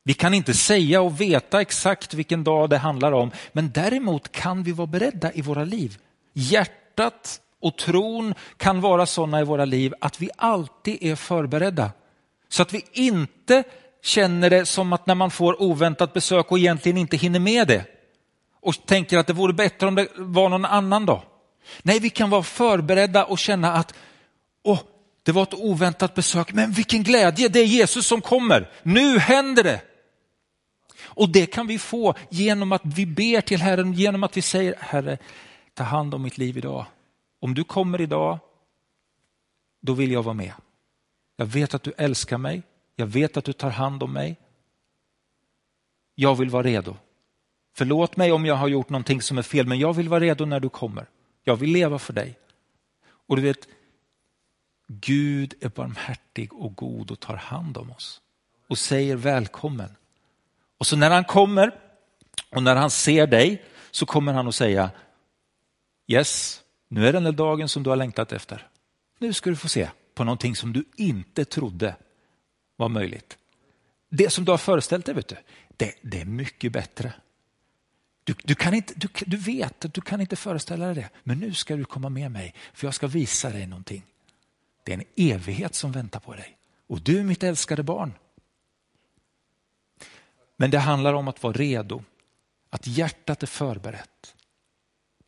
Vi 0.04 0.14
kan 0.14 0.34
inte 0.34 0.54
säga 0.54 1.00
och 1.00 1.20
veta 1.20 1.60
exakt 1.60 2.14
vilken 2.14 2.44
dag 2.44 2.70
det 2.70 2.78
handlar 2.78 3.12
om, 3.12 3.30
men 3.52 3.70
däremot 3.70 4.32
kan 4.32 4.62
vi 4.62 4.72
vara 4.72 4.86
beredda 4.86 5.32
i 5.32 5.42
våra 5.42 5.64
liv. 5.64 5.98
Hjärtat 6.32 7.40
och 7.60 7.76
tron 7.76 8.34
kan 8.56 8.80
vara 8.80 9.06
sådana 9.06 9.40
i 9.40 9.44
våra 9.44 9.64
liv 9.64 9.94
att 10.00 10.20
vi 10.20 10.30
alltid 10.36 10.98
är 11.00 11.16
förberedda. 11.16 11.90
Så 12.48 12.62
att 12.62 12.74
vi 12.74 12.84
inte 12.92 13.64
känner 14.02 14.50
det 14.50 14.66
som 14.66 14.92
att 14.92 15.06
när 15.06 15.14
man 15.14 15.30
får 15.30 15.62
oväntat 15.62 16.12
besök 16.12 16.52
och 16.52 16.58
egentligen 16.58 16.98
inte 16.98 17.16
hinner 17.16 17.40
med 17.40 17.68
det 17.68 17.84
och 18.60 18.86
tänker 18.86 19.18
att 19.18 19.26
det 19.26 19.32
vore 19.32 19.52
bättre 19.52 19.86
om 19.86 19.94
det 19.94 20.08
var 20.16 20.48
någon 20.48 20.64
annan 20.64 21.06
dag. 21.06 21.22
Nej, 21.82 22.00
vi 22.00 22.10
kan 22.10 22.30
vara 22.30 22.42
förberedda 22.42 23.24
och 23.24 23.38
känna 23.38 23.72
att 23.72 23.94
åh, 24.62 24.80
det 25.22 25.32
var 25.32 25.42
ett 25.42 25.54
oväntat 25.54 26.14
besök, 26.14 26.52
men 26.52 26.72
vilken 26.72 27.02
glädje, 27.02 27.48
det 27.48 27.60
är 27.60 27.66
Jesus 27.66 28.06
som 28.06 28.20
kommer. 28.20 28.70
Nu 28.82 29.18
händer 29.18 29.64
det. 29.64 29.80
Och 31.00 31.28
det 31.28 31.46
kan 31.46 31.66
vi 31.66 31.78
få 31.78 32.14
genom 32.30 32.72
att 32.72 32.82
vi 32.84 33.06
ber 33.06 33.40
till 33.40 33.60
Herren, 33.60 33.92
genom 33.92 34.24
att 34.24 34.36
vi 34.36 34.42
säger 34.42 34.74
Herre, 34.78 35.18
ta 35.74 35.84
hand 35.84 36.14
om 36.14 36.22
mitt 36.22 36.38
liv 36.38 36.58
idag. 36.58 36.86
Om 37.40 37.54
du 37.54 37.64
kommer 37.64 38.00
idag, 38.00 38.38
då 39.82 39.92
vill 39.92 40.12
jag 40.12 40.22
vara 40.22 40.34
med. 40.34 40.52
Jag 41.36 41.46
vet 41.46 41.74
att 41.74 41.82
du 41.82 41.92
älskar 41.96 42.38
mig, 42.38 42.62
jag 42.96 43.06
vet 43.06 43.36
att 43.36 43.44
du 43.44 43.52
tar 43.52 43.70
hand 43.70 44.02
om 44.02 44.12
mig. 44.12 44.36
Jag 46.14 46.34
vill 46.34 46.50
vara 46.50 46.62
redo. 46.62 46.96
Förlåt 47.76 48.16
mig 48.16 48.32
om 48.32 48.46
jag 48.46 48.54
har 48.54 48.68
gjort 48.68 48.88
någonting 48.88 49.22
som 49.22 49.38
är 49.38 49.42
fel, 49.42 49.66
men 49.66 49.78
jag 49.78 49.92
vill 49.92 50.08
vara 50.08 50.20
redo 50.20 50.44
när 50.44 50.60
du 50.60 50.68
kommer. 50.68 51.06
Jag 51.44 51.56
vill 51.56 51.70
leva 51.70 51.98
för 51.98 52.12
dig. 52.12 52.38
Och 53.04 53.36
du 53.36 53.42
vet, 53.42 53.68
Gud 54.88 55.54
är 55.60 55.68
barmhärtig 55.68 56.52
och 56.52 56.76
god 56.76 57.10
och 57.10 57.20
tar 57.20 57.36
hand 57.36 57.76
om 57.76 57.90
oss 57.90 58.20
och 58.68 58.78
säger 58.78 59.16
välkommen. 59.16 59.96
Och 60.78 60.86
så 60.86 60.96
när 60.96 61.10
han 61.10 61.24
kommer 61.24 61.80
och 62.50 62.62
när 62.62 62.76
han 62.76 62.90
ser 62.90 63.26
dig 63.26 63.64
så 63.90 64.06
kommer 64.06 64.32
han 64.32 64.48
att 64.48 64.54
säga 64.54 64.90
Yes, 66.06 66.62
nu 66.88 67.08
är 67.08 67.12
den 67.12 67.24
där 67.24 67.32
dagen 67.32 67.68
som 67.68 67.82
du 67.82 67.90
har 67.90 67.96
längtat 67.96 68.32
efter. 68.32 68.68
Nu 69.18 69.32
ska 69.32 69.50
du 69.50 69.56
få 69.56 69.68
se 69.68 69.88
på 70.14 70.24
någonting 70.24 70.56
som 70.56 70.72
du 70.72 70.84
inte 70.96 71.44
trodde 71.44 71.96
var 72.76 72.88
möjligt. 72.88 73.38
Det 74.08 74.30
som 74.30 74.44
du 74.44 74.50
har 74.50 74.58
föreställt 74.58 75.06
dig, 75.06 75.14
vet 75.14 75.28
du, 75.28 75.36
det, 75.76 75.94
det 76.02 76.20
är 76.20 76.24
mycket 76.24 76.72
bättre. 76.72 77.12
Du, 78.28 78.34
du, 78.44 78.54
kan 78.54 78.74
inte, 78.74 78.94
du, 78.96 79.08
du 79.26 79.36
vet 79.36 79.84
att 79.84 79.94
du 79.94 80.00
kan 80.00 80.20
inte 80.20 80.36
föreställa 80.36 80.86
dig 80.86 80.94
det, 80.94 81.10
men 81.24 81.38
nu 81.38 81.54
ska 81.54 81.76
du 81.76 81.84
komma 81.84 82.08
med 82.08 82.30
mig 82.30 82.54
för 82.72 82.86
jag 82.86 82.94
ska 82.94 83.06
visa 83.06 83.50
dig 83.50 83.66
någonting. 83.66 84.02
Det 84.84 84.92
är 84.92 84.98
en 84.98 85.04
evighet 85.16 85.74
som 85.74 85.92
väntar 85.92 86.20
på 86.20 86.34
dig 86.34 86.58
och 86.86 87.00
du 87.00 87.18
är 87.18 87.24
mitt 87.24 87.42
älskade 87.42 87.82
barn. 87.82 88.12
Men 90.56 90.70
det 90.70 90.78
handlar 90.78 91.14
om 91.14 91.28
att 91.28 91.42
vara 91.42 91.52
redo, 91.52 92.02
att 92.70 92.86
hjärtat 92.86 93.42
är 93.42 93.46
förberett. 93.46 94.34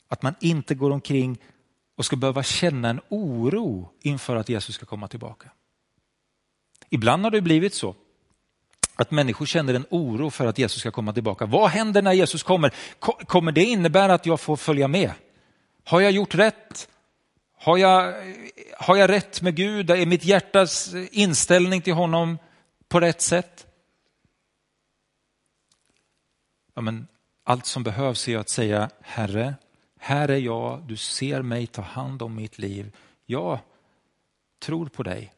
Att 0.09 0.23
man 0.23 0.35
inte 0.41 0.75
går 0.75 0.91
omkring 0.91 1.39
och 1.97 2.05
ska 2.05 2.17
behöva 2.17 2.43
känna 2.43 2.89
en 2.89 3.01
oro 3.09 3.91
inför 4.01 4.37
att 4.37 4.49
Jesus 4.49 4.75
ska 4.75 4.87
komma 4.87 5.09
tillbaka. 5.09 5.51
Ibland 6.89 7.25
har 7.25 7.31
det 7.31 7.43
blivit 7.43 7.75
så 7.75 7.95
att 9.01 9.11
människor 9.11 9.47
känner 9.47 9.75
en 9.75 9.87
oro 9.91 10.31
för 10.31 10.47
att 10.47 10.59
Jesus 10.59 10.81
ska 10.81 10.91
komma 10.91 11.13
tillbaka. 11.13 11.47
Vad 11.47 11.71
händer 11.71 12.03
när 12.03 12.13
Jesus 12.13 12.43
kommer? 12.43 12.75
Kommer 13.25 13.53
det 13.53 13.65
innebära 13.65 14.15
att 14.15 14.27
jag 14.27 14.41
får 14.41 14.57
följa 14.57 14.89
med? 14.89 15.13
Har 15.85 16.01
jag 16.01 16.13
gjort 16.13 16.35
rätt? 16.35 16.89
Har 17.59 17.79
jag, 17.79 18.15
har 18.79 18.97
jag 18.97 19.11
rätt 19.11 19.43
med 19.43 19.55
Gud? 19.55 19.91
Är 19.91 20.07
mitt 20.07 20.25
hjärtas 20.25 20.95
inställning 21.11 21.83
till 21.83 21.93
honom 21.93 22.39
på 22.89 23.01
rätt 23.01 23.21
sätt? 23.21 23.67
Ja, 26.75 26.83
men 26.83 27.07
allt 27.45 27.67
som 27.67 27.83
behövs 27.83 28.29
är 28.29 28.39
att 28.39 28.51
säga 28.51 28.91
Herre, 29.01 29.55
här 29.99 30.29
är 30.29 30.37
jag, 30.37 30.83
du 30.89 30.97
ser 30.97 31.43
mig, 31.43 31.67
ta 31.67 31.83
hand 31.83 32.23
om 32.23 32.35
mitt 32.35 32.59
liv. 32.59 32.97
Jag 33.27 33.59
tror 34.63 34.87
på 34.87 35.03
dig. 35.03 35.33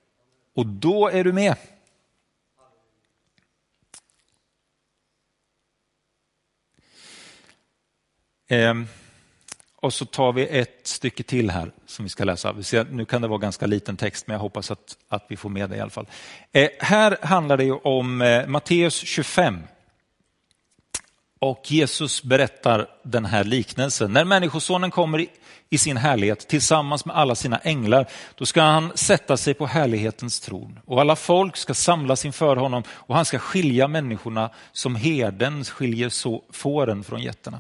Och 0.54 0.66
då 0.66 1.09
är 1.09 1.25
du 1.25 1.33
med. 1.33 1.57
Ehm, 8.53 8.87
och 9.81 9.95
så 9.95 10.05
tar 10.05 10.33
vi 10.33 10.47
ett 10.47 10.81
stycke 10.83 11.23
till 11.23 11.51
här 11.51 11.73
som 11.87 12.05
vi 12.05 12.09
ska 12.09 12.25
läsa. 12.25 12.55
Nu 12.91 13.05
kan 13.05 13.23
det 13.23 13.29
vara 13.29 13.39
ganska 13.39 13.67
liten 13.67 13.97
text, 13.97 14.27
men 14.27 14.35
jag 14.35 14.41
hoppas 14.41 14.71
att, 14.71 14.97
att 15.09 15.27
vi 15.29 15.37
får 15.37 15.49
med 15.49 15.71
det 15.71 15.77
i 15.77 15.81
alla 15.81 15.91
fall. 15.91 16.07
Eh, 16.53 16.69
här 16.81 17.19
handlar 17.23 17.57
det 17.57 17.71
om 17.71 18.23
eh, 18.23 18.47
Matteus 18.47 18.95
25. 18.95 19.59
Och 21.39 21.73
Jesus 21.73 22.23
berättar 22.23 22.89
den 23.03 23.25
här 23.25 23.45
liknelsen. 23.45 24.13
När 24.13 24.25
Människosonen 24.25 24.91
kommer 24.91 25.21
i, 25.21 25.29
i 25.71 25.79
sin 25.79 25.97
härlighet 25.97 26.49
tillsammans 26.49 27.05
med 27.05 27.17
alla 27.17 27.35
sina 27.35 27.59
änglar, 27.59 28.07
då 28.35 28.47
ska 28.47 28.63
han 28.63 28.93
sätta 28.95 29.37
sig 29.37 29.55
på 29.55 29.67
härlighetens 29.67 30.41
tron. 30.41 30.79
Och 30.87 31.01
alla 31.01 31.17
folk 31.17 31.57
ska 31.57 31.75
samlas 31.75 32.25
inför 32.25 32.57
honom 32.57 32.83
och 32.91 33.15
han 33.15 33.25
ska 33.25 33.39
skilja 33.39 33.89
människorna 33.89 34.51
som 34.73 34.97
herden 34.97 35.65
skiljer 35.65 36.09
så, 36.09 36.45
fåren 36.51 37.05
från 37.05 37.23
getterna. 37.23 37.59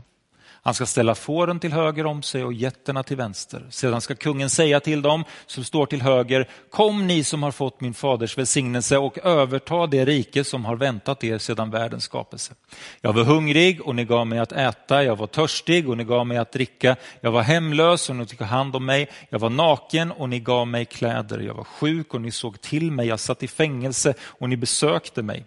Han 0.64 0.74
ska 0.74 0.86
ställa 0.86 1.14
fåren 1.14 1.60
till 1.60 1.72
höger 1.72 2.06
om 2.06 2.22
sig 2.22 2.44
och 2.44 2.52
getterna 2.52 3.02
till 3.02 3.16
vänster. 3.16 3.66
Sedan 3.70 4.00
ska 4.00 4.14
kungen 4.14 4.50
säga 4.50 4.80
till 4.80 5.02
dem 5.02 5.24
som 5.46 5.64
står 5.64 5.86
till 5.86 6.02
höger, 6.02 6.48
kom 6.70 7.06
ni 7.06 7.24
som 7.24 7.42
har 7.42 7.50
fått 7.50 7.80
min 7.80 7.94
faders 7.94 8.38
välsignelse 8.38 8.98
och 8.98 9.18
överta 9.18 9.86
det 9.86 10.04
rike 10.04 10.44
som 10.44 10.64
har 10.64 10.76
väntat 10.76 11.24
er 11.24 11.38
sedan 11.38 11.70
världens 11.70 12.04
skapelse. 12.04 12.54
Jag 13.00 13.12
var 13.12 13.24
hungrig 13.24 13.80
och 13.80 13.94
ni 13.94 14.04
gav 14.04 14.26
mig 14.26 14.38
att 14.38 14.52
äta, 14.52 15.04
jag 15.04 15.16
var 15.16 15.26
törstig 15.26 15.88
och 15.88 15.96
ni 15.96 16.04
gav 16.04 16.26
mig 16.26 16.38
att 16.38 16.52
dricka, 16.52 16.96
jag 17.20 17.32
var 17.32 17.42
hemlös 17.42 18.10
och 18.10 18.16
ni 18.16 18.26
tog 18.26 18.46
hand 18.46 18.76
om 18.76 18.86
mig, 18.86 19.10
jag 19.28 19.38
var 19.38 19.50
naken 19.50 20.12
och 20.12 20.28
ni 20.28 20.40
gav 20.40 20.66
mig 20.66 20.84
kläder, 20.84 21.40
jag 21.40 21.54
var 21.54 21.64
sjuk 21.64 22.14
och 22.14 22.20
ni 22.20 22.30
såg 22.30 22.60
till 22.60 22.92
mig, 22.92 23.06
jag 23.06 23.20
satt 23.20 23.42
i 23.42 23.48
fängelse 23.48 24.14
och 24.20 24.48
ni 24.48 24.56
besökte 24.56 25.22
mig. 25.22 25.46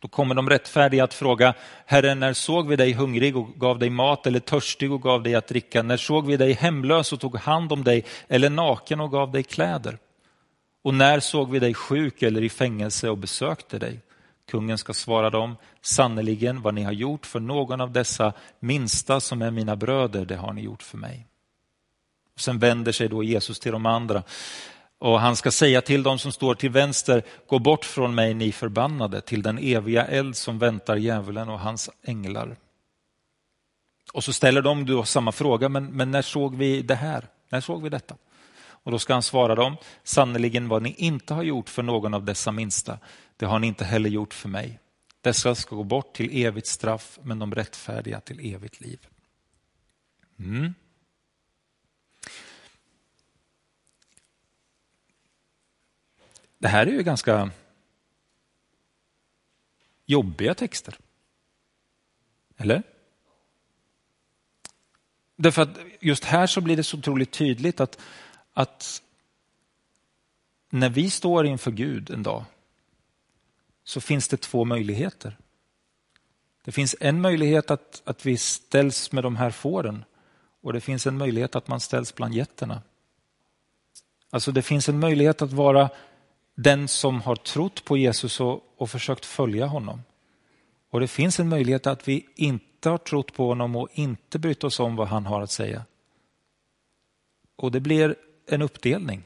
Då 0.00 0.08
kommer 0.08 0.34
de 0.34 0.50
rättfärdiga 0.50 1.04
att 1.04 1.14
fråga, 1.14 1.54
Herre, 1.86 2.14
när 2.14 2.32
såg 2.32 2.68
vi 2.68 2.76
dig 2.76 2.92
hungrig 2.92 3.36
och 3.36 3.48
gav 3.56 3.78
dig 3.78 3.90
mat 3.90 4.26
eller 4.26 4.40
törstig 4.40 4.92
och 4.92 5.02
gav 5.02 5.22
dig 5.22 5.34
att 5.34 5.48
dricka? 5.48 5.82
När 5.82 5.96
såg 5.96 6.26
vi 6.26 6.36
dig 6.36 6.52
hemlös 6.52 7.12
och 7.12 7.20
tog 7.20 7.36
hand 7.36 7.72
om 7.72 7.84
dig 7.84 8.04
eller 8.28 8.50
naken 8.50 9.00
och 9.00 9.10
gav 9.10 9.32
dig 9.32 9.42
kläder? 9.42 9.98
Och 10.82 10.94
när 10.94 11.20
såg 11.20 11.50
vi 11.50 11.58
dig 11.58 11.74
sjuk 11.74 12.22
eller 12.22 12.42
i 12.42 12.48
fängelse 12.48 13.10
och 13.10 13.18
besökte 13.18 13.78
dig? 13.78 14.00
Kungen 14.50 14.78
ska 14.78 14.94
svara 14.94 15.30
dem, 15.30 15.56
sannerligen 15.82 16.62
vad 16.62 16.74
ni 16.74 16.82
har 16.82 16.92
gjort 16.92 17.26
för 17.26 17.40
någon 17.40 17.80
av 17.80 17.92
dessa 17.92 18.32
minsta 18.60 19.20
som 19.20 19.42
är 19.42 19.50
mina 19.50 19.76
bröder, 19.76 20.24
det 20.24 20.36
har 20.36 20.52
ni 20.52 20.62
gjort 20.62 20.82
för 20.82 20.98
mig. 20.98 21.26
Och 22.34 22.40
sen 22.40 22.58
vänder 22.58 22.92
sig 22.92 23.08
då 23.08 23.22
Jesus 23.22 23.60
till 23.60 23.72
de 23.72 23.86
andra. 23.86 24.22
Och 24.98 25.20
han 25.20 25.36
ska 25.36 25.50
säga 25.50 25.80
till 25.80 26.02
dem 26.02 26.18
som 26.18 26.32
står 26.32 26.54
till 26.54 26.70
vänster, 26.70 27.22
gå 27.46 27.58
bort 27.58 27.84
från 27.84 28.14
mig 28.14 28.34
ni 28.34 28.52
förbannade 28.52 29.20
till 29.20 29.42
den 29.42 29.58
eviga 29.58 30.06
eld 30.06 30.36
som 30.36 30.58
väntar 30.58 30.96
djävulen 30.96 31.48
och 31.48 31.60
hans 31.60 31.90
änglar. 32.02 32.56
Och 34.12 34.24
så 34.24 34.32
ställer 34.32 34.62
de 34.62 34.86
då 34.86 35.04
samma 35.04 35.32
fråga, 35.32 35.68
men, 35.68 35.86
men 35.86 36.10
när 36.10 36.22
såg 36.22 36.56
vi 36.56 36.82
det 36.82 36.94
här? 36.94 37.28
När 37.48 37.60
såg 37.60 37.82
vi 37.82 37.88
detta? 37.88 38.16
Och 38.86 38.92
då 38.92 38.98
ska 38.98 39.12
han 39.12 39.22
svara 39.22 39.54
dem, 39.54 39.76
sannerligen 40.04 40.68
vad 40.68 40.82
ni 40.82 40.94
inte 40.98 41.34
har 41.34 41.42
gjort 41.42 41.68
för 41.68 41.82
någon 41.82 42.14
av 42.14 42.24
dessa 42.24 42.52
minsta, 42.52 42.98
det 43.36 43.46
har 43.46 43.58
ni 43.58 43.66
inte 43.66 43.84
heller 43.84 44.10
gjort 44.10 44.34
för 44.34 44.48
mig. 44.48 44.78
Dessa 45.20 45.54
ska 45.54 45.76
gå 45.76 45.84
bort 45.84 46.14
till 46.14 46.44
evigt 46.44 46.66
straff, 46.66 47.18
men 47.22 47.38
de 47.38 47.54
rättfärdiga 47.54 48.20
till 48.20 48.54
evigt 48.54 48.80
liv. 48.80 48.98
Mm. 50.38 50.74
Det 56.66 56.70
här 56.70 56.86
är 56.86 56.90
ju 56.90 57.02
ganska 57.02 57.50
jobbiga 60.06 60.54
texter. 60.54 60.98
Eller? 62.56 62.82
Därför 65.36 65.62
att 65.62 65.78
just 66.00 66.24
här 66.24 66.46
så 66.46 66.60
blir 66.60 66.76
det 66.76 66.84
så 66.84 66.98
otroligt 66.98 67.32
tydligt 67.32 67.80
att, 67.80 67.98
att 68.52 69.02
när 70.70 70.88
vi 70.88 71.10
står 71.10 71.46
inför 71.46 71.70
Gud 71.70 72.10
en 72.10 72.22
dag 72.22 72.44
så 73.84 74.00
finns 74.00 74.28
det 74.28 74.36
två 74.36 74.64
möjligheter. 74.64 75.36
Det 76.64 76.72
finns 76.72 76.96
en 77.00 77.20
möjlighet 77.20 77.70
att, 77.70 78.02
att 78.04 78.26
vi 78.26 78.36
ställs 78.36 79.12
med 79.12 79.24
de 79.24 79.36
här 79.36 79.50
fåren 79.50 80.04
och 80.60 80.72
det 80.72 80.80
finns 80.80 81.06
en 81.06 81.18
möjlighet 81.18 81.56
att 81.56 81.68
man 81.68 81.80
ställs 81.80 82.14
bland 82.14 82.34
getterna. 82.34 82.82
Alltså 84.30 84.52
det 84.52 84.62
finns 84.62 84.88
en 84.88 85.00
möjlighet 85.00 85.42
att 85.42 85.52
vara 85.52 85.90
den 86.56 86.88
som 86.88 87.20
har 87.20 87.36
trott 87.36 87.84
på 87.84 87.96
Jesus 87.96 88.40
och, 88.40 88.64
och 88.76 88.90
försökt 88.90 89.24
följa 89.24 89.66
honom. 89.66 90.02
Och 90.90 91.00
det 91.00 91.08
finns 91.08 91.40
en 91.40 91.48
möjlighet 91.48 91.86
att 91.86 92.08
vi 92.08 92.26
inte 92.34 92.88
har 92.88 92.98
trott 92.98 93.32
på 93.32 93.48
honom 93.48 93.76
och 93.76 93.88
inte 93.92 94.38
brytt 94.38 94.64
oss 94.64 94.80
om 94.80 94.96
vad 94.96 95.08
han 95.08 95.26
har 95.26 95.40
att 95.40 95.50
säga. 95.50 95.84
Och 97.56 97.72
det 97.72 97.80
blir 97.80 98.16
en 98.46 98.62
uppdelning. 98.62 99.22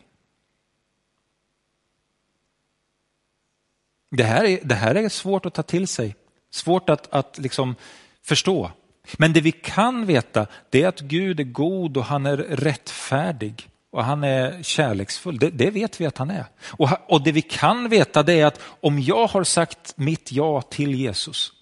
Det 4.11 4.25
här 4.25 4.45
är, 4.45 4.61
det 4.65 4.75
här 4.75 4.95
är 4.95 5.09
svårt 5.09 5.47
att 5.47 5.55
ta 5.55 5.63
till 5.63 5.89
sig, 5.89 6.17
svårt 6.51 6.91
att, 6.91 7.13
att 7.13 7.39
liksom 7.39 7.75
förstå. 8.23 8.71
Men 9.19 9.33
det 9.33 9.41
vi 9.41 9.53
kan 9.53 10.07
veta 10.07 10.47
det 10.71 10.83
är 10.83 10.89
att 10.89 11.01
Gud 11.01 11.41
är 11.41 11.45
god 11.45 11.97
och 11.97 12.05
han 12.05 12.27
är 12.27 12.37
rättfärdig 12.37 13.71
och 13.91 14.05
han 14.05 14.25
är 14.25 14.63
kärleksfull. 14.63 15.39
Det, 15.39 15.51
det 15.51 15.71
vet 15.71 16.01
vi 16.01 16.07
att 16.07 16.19
han 16.19 16.31
är. 16.31 16.45
Och, 16.63 16.91
och, 17.07 17.23
det 17.23 17.33
vi 17.33 17.43
kan 17.43 17.89
veta 17.89 18.23
det 18.23 18.33
är 18.33 18.47
att 18.47 18.61
om 18.81 19.01
jag 19.01 19.27
har 19.27 19.45
sagt 19.45 19.93
mitt 19.97 20.33
ja 20.33 20.63
till 20.63 20.95
Jesus, 20.95 21.53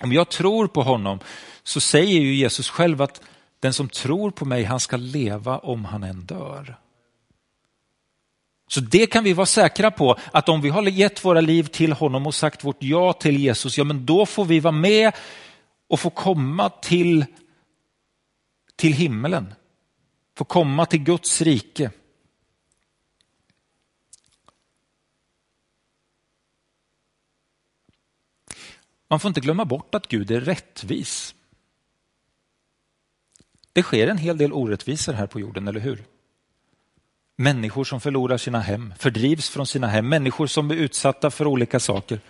om 0.00 0.12
jag 0.12 0.28
tror 0.28 0.66
på 0.66 0.82
honom 0.82 1.18
så 1.62 1.80
säger 1.80 2.20
ju 2.20 2.34
Jesus 2.34 2.68
själv 2.68 3.02
att 3.02 3.20
den 3.60 3.72
som 3.72 3.88
tror 3.88 4.30
på 4.30 4.44
mig 4.44 4.64
han 4.64 4.80
ska 4.80 4.96
leva 4.96 5.58
om 5.58 5.84
han 5.84 6.02
än 6.02 6.20
dör. 6.20 6.78
Så 8.68 8.80
det 8.80 9.06
kan 9.06 9.24
vi 9.24 9.32
vara 9.32 9.46
säkra 9.46 9.90
på 9.90 10.16
att 10.32 10.48
om 10.48 10.60
vi 10.60 10.68
har 10.68 10.82
gett 10.82 11.24
våra 11.24 11.40
liv 11.40 11.62
till 11.62 11.92
honom 11.92 12.26
och 12.26 12.34
sagt 12.34 12.64
vårt 12.64 12.82
ja 12.82 13.12
till 13.12 13.38
Jesus, 13.38 13.78
ja 13.78 13.84
men 13.84 14.06
då 14.06 14.26
får 14.26 14.44
vi 14.44 14.60
vara 14.60 14.72
med 14.72 15.12
och 15.88 16.00
få 16.00 16.10
komma 16.10 16.68
till, 16.68 17.24
till 18.76 18.92
himmelen. 18.92 19.54
Få 20.36 20.44
komma 20.44 20.86
till 20.86 21.02
Guds 21.02 21.42
rike. 21.42 21.90
Man 29.08 29.20
får 29.20 29.28
inte 29.28 29.40
glömma 29.40 29.64
bort 29.64 29.94
att 29.94 30.08
Gud 30.08 30.30
är 30.30 30.40
rättvis. 30.40 31.34
Det 33.72 33.82
sker 33.82 34.08
en 34.08 34.18
hel 34.18 34.38
del 34.38 34.52
orättvisor 34.52 35.12
här 35.12 35.26
på 35.26 35.40
jorden, 35.40 35.68
eller 35.68 35.80
hur? 35.80 36.04
Människor 37.36 37.84
som 37.84 38.00
förlorar 38.00 38.36
sina 38.36 38.60
hem, 38.60 38.94
fördrivs 38.98 39.50
från 39.50 39.66
sina 39.66 39.86
hem, 39.86 40.08
människor 40.08 40.46
som 40.46 40.70
är 40.70 40.74
utsatta 40.74 41.30
för 41.30 41.46
olika 41.46 41.80
saker. 41.80 42.20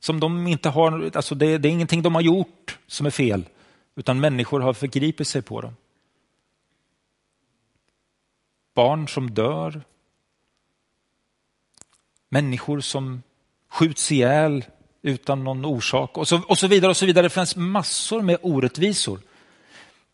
Som 0.00 0.20
de 0.20 0.46
inte 0.46 0.68
har, 0.68 1.10
alltså 1.14 1.34
det, 1.34 1.58
det 1.58 1.68
är 1.68 1.72
ingenting 1.72 2.02
de 2.02 2.14
har 2.14 2.22
gjort 2.22 2.78
som 2.86 3.06
är 3.06 3.10
fel, 3.10 3.48
utan 3.94 4.20
människor 4.20 4.60
har 4.60 4.72
förgripit 4.72 5.28
sig 5.28 5.42
på 5.42 5.60
dem. 5.60 5.74
Barn 8.74 9.08
som 9.08 9.30
dör. 9.30 9.82
Människor 12.28 12.80
som 12.80 13.22
skjuts 13.68 14.12
ihjäl 14.12 14.64
utan 15.02 15.44
någon 15.44 15.64
orsak 15.64 16.18
och 16.18 16.28
så, 16.28 16.40
och 16.48 16.58
så 16.58 16.66
vidare. 16.66 16.90
och 16.90 16.96
så 16.96 17.06
vidare. 17.06 17.26
Det 17.26 17.30
finns 17.30 17.56
massor 17.56 18.22
med 18.22 18.38
orättvisor. 18.42 19.20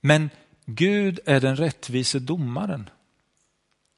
Men 0.01 0.31
Gud 0.65 1.21
är 1.27 1.41
den 1.41 1.57
rättvise 1.57 2.19
domaren. 2.19 2.91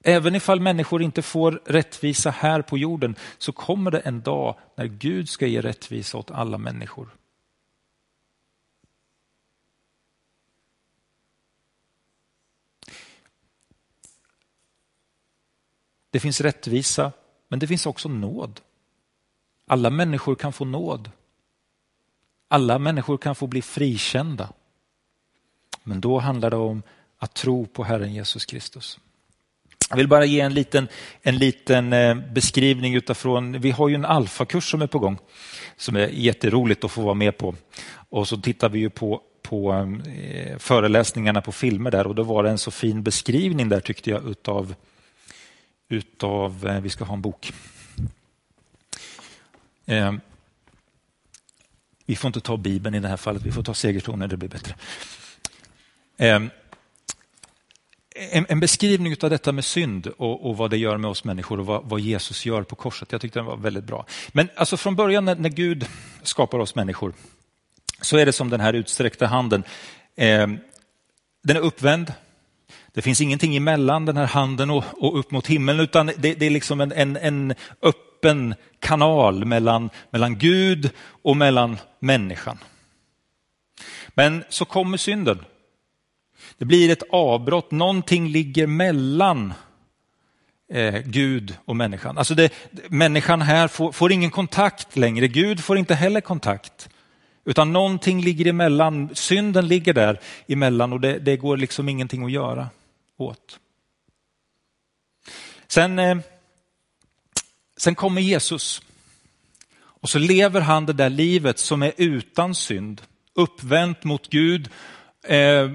Även 0.04 0.34
ifall 0.34 0.60
människor 0.60 1.02
inte 1.02 1.22
får 1.22 1.62
rättvisa 1.64 2.30
här 2.30 2.62
på 2.62 2.78
jorden 2.78 3.14
så 3.38 3.52
kommer 3.52 3.90
det 3.90 3.98
en 3.98 4.20
dag 4.20 4.56
när 4.76 4.86
Gud 4.86 5.28
ska 5.28 5.46
ge 5.46 5.60
rättvisa 5.60 6.18
åt 6.18 6.30
alla 6.30 6.58
människor. 6.58 7.08
Det 16.12 16.20
finns 16.20 16.40
rättvisa, 16.40 17.12
men 17.48 17.58
det 17.58 17.66
finns 17.66 17.86
också 17.86 18.08
nåd. 18.08 18.60
Alla 19.66 19.90
människor 19.90 20.34
kan 20.34 20.52
få 20.52 20.64
nåd. 20.64 21.10
Alla 22.48 22.78
människor 22.78 23.18
kan 23.18 23.34
få 23.34 23.46
bli 23.46 23.62
frikända. 23.62 24.48
Men 25.82 26.00
då 26.00 26.18
handlar 26.18 26.50
det 26.50 26.56
om 26.56 26.82
att 27.18 27.34
tro 27.34 27.66
på 27.66 27.84
Herren 27.84 28.14
Jesus 28.14 28.44
Kristus. 28.44 28.98
Jag 29.90 29.96
vill 29.96 30.08
bara 30.08 30.24
ge 30.24 30.40
en 30.40 30.54
liten, 30.54 30.88
en 31.22 31.38
liten 31.38 31.92
eh, 31.92 32.14
beskrivning 32.14 32.94
utifrån, 32.94 33.60
vi 33.60 33.70
har 33.70 33.88
ju 33.88 33.94
en 33.94 34.04
alfakurs 34.04 34.70
som 34.70 34.82
är 34.82 34.86
på 34.86 34.98
gång 34.98 35.18
som 35.76 35.96
är 35.96 36.08
jätteroligt 36.08 36.84
att 36.84 36.90
få 36.90 37.02
vara 37.02 37.14
med 37.14 37.38
på. 37.38 37.54
Och 38.10 38.28
så 38.28 38.36
tittar 38.36 38.68
vi 38.68 38.78
ju 38.78 38.90
på, 38.90 39.20
på 39.42 39.72
eh, 40.06 40.58
föreläsningarna 40.58 41.40
på 41.40 41.52
filmer 41.52 41.90
där 41.90 42.06
och 42.06 42.14
då 42.14 42.22
var 42.22 42.42
det 42.42 42.50
en 42.50 42.58
så 42.58 42.70
fin 42.70 43.02
beskrivning 43.02 43.68
där 43.68 43.80
tyckte 43.80 44.10
jag 44.10 44.30
utav, 44.30 44.74
utav 45.92 46.66
eh, 46.66 46.80
vi 46.80 46.90
ska 46.90 47.04
ha 47.04 47.14
en 47.14 47.22
bok. 47.22 47.52
Eh, 49.86 50.12
vi 52.06 52.16
får 52.16 52.28
inte 52.28 52.40
ta 52.40 52.56
Bibeln 52.56 52.94
i 52.94 53.00
det 53.00 53.08
här 53.08 53.16
fallet, 53.16 53.42
vi 53.42 53.52
får 53.52 53.62
ta 53.62 53.74
Segertornet, 53.74 54.30
det 54.30 54.36
blir 54.36 54.48
bättre 54.48 54.74
eh, 56.16 56.42
en, 58.14 58.46
en, 58.48 58.60
beskrivning 58.60 59.16
av 59.22 59.30
detta 59.30 59.52
med 59.52 59.64
synd 59.64 60.06
och, 60.06 60.50
och, 60.50 60.56
vad 60.56 60.70
det 60.70 60.76
gör 60.76 60.96
med 60.96 61.10
oss 61.10 61.24
människor 61.24 61.60
och 61.60 61.66
vad, 61.66 61.84
vad, 61.84 62.00
Jesus 62.00 62.46
gör 62.46 62.62
på 62.62 62.76
korset. 62.76 63.12
Jag 63.12 63.20
tyckte 63.20 63.38
den 63.38 63.46
var 63.46 63.56
väldigt 63.56 63.84
bra. 63.84 64.06
Men 64.32 64.48
alltså 64.56 64.76
från 64.76 64.96
början 64.96 65.24
när, 65.24 65.36
när 65.36 65.48
Gud 65.48 65.86
skapar 66.22 66.58
oss 66.58 66.74
människor 66.74 67.12
så 68.00 68.16
är 68.16 68.26
det 68.26 68.32
som 68.32 68.50
den 68.50 68.60
här 68.60 68.72
utsträckta 68.72 69.26
handen. 69.26 69.64
Eh, 70.16 70.48
den 71.42 71.56
är 71.56 71.60
uppvänd. 71.60 72.12
Det 72.94 73.02
finns 73.02 73.20
ingenting 73.20 73.56
emellan 73.56 74.04
den 74.04 74.16
här 74.16 74.26
handen 74.26 74.70
och, 74.70 74.84
och 74.98 75.18
upp 75.18 75.30
mot 75.30 75.46
himlen 75.46 75.80
utan 75.80 76.06
det, 76.06 76.34
det 76.34 76.46
är 76.46 76.50
liksom 76.50 76.80
en, 76.80 76.92
en, 76.92 77.16
en, 77.16 77.54
öppen 77.82 78.54
kanal 78.78 79.44
mellan, 79.44 79.90
mellan 80.10 80.38
Gud 80.38 80.90
och 81.22 81.36
mellan 81.36 81.78
människan. 81.98 82.58
Men 84.14 84.44
så 84.48 84.64
kommer 84.64 84.96
synden 84.96 85.44
det 86.58 86.64
blir 86.64 86.90
ett 86.90 87.02
avbrott, 87.10 87.70
någonting 87.70 88.28
ligger 88.28 88.66
mellan 88.66 89.52
eh, 90.72 90.98
Gud 91.04 91.56
och 91.64 91.76
människan. 91.76 92.18
Alltså 92.18 92.34
det, 92.34 92.52
människan 92.88 93.42
här 93.42 93.68
får, 93.68 93.92
får, 93.92 94.12
ingen 94.12 94.30
kontakt 94.30 94.96
längre, 94.96 95.28
Gud 95.28 95.60
får 95.60 95.78
inte 95.78 95.94
heller 95.94 96.20
kontakt. 96.20 96.88
Utan 97.44 97.72
någonting 97.72 98.22
ligger 98.22 98.46
emellan, 98.46 99.10
synden 99.14 99.68
ligger 99.68 99.92
där 99.92 100.20
emellan 100.48 100.92
och 100.92 101.00
det, 101.00 101.18
det 101.18 101.36
går 101.36 101.56
liksom 101.56 101.88
ingenting 101.88 102.24
att 102.24 102.32
göra 102.32 102.68
åt. 103.24 103.58
Sen, 105.66 105.98
eh, 105.98 106.18
sen 107.76 107.94
kommer 107.94 108.20
Jesus 108.20 108.82
och 110.02 110.08
så 110.08 110.18
lever 110.18 110.60
han 110.60 110.86
det 110.86 110.92
där 110.92 111.10
livet 111.10 111.58
som 111.58 111.82
är 111.82 111.92
utan 111.96 112.54
synd, 112.54 113.02
uppvänt 113.34 114.04
mot 114.04 114.28
Gud. 114.28 114.70
Eh, 115.24 115.70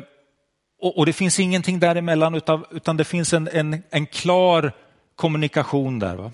och, 0.79 1.05
det 1.05 1.13
finns 1.13 1.39
ingenting 1.39 1.79
däremellan 1.79 2.35
utan, 2.35 2.65
utan 2.71 2.97
det 2.97 3.03
finns 3.03 3.33
en, 3.33 3.47
en, 3.47 3.83
en 3.89 4.05
klar 4.05 4.71
kommunikation 5.15 5.99
där. 5.99 6.15
Va? 6.15 6.31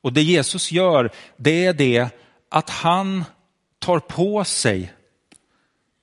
Och 0.00 0.12
det 0.12 0.22
Jesus 0.22 0.72
gör, 0.72 1.10
det 1.36 1.64
är 1.64 1.72
det 1.72 2.08
att 2.48 2.70
han 2.70 3.24
tar 3.78 3.98
på 3.98 4.44
sig 4.44 4.92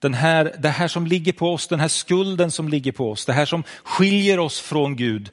den 0.01 0.13
här, 0.13 0.55
det 0.59 0.69
här 0.69 0.87
som 0.87 1.07
ligger 1.07 1.33
på 1.33 1.53
oss, 1.53 1.67
den 1.67 1.79
här 1.79 1.87
skulden 1.87 2.51
som 2.51 2.69
ligger 2.69 2.91
på 2.91 3.11
oss, 3.11 3.25
det 3.25 3.33
här 3.33 3.45
som 3.45 3.63
skiljer 3.83 4.39
oss 4.39 4.59
från 4.59 4.95
Gud. 4.95 5.29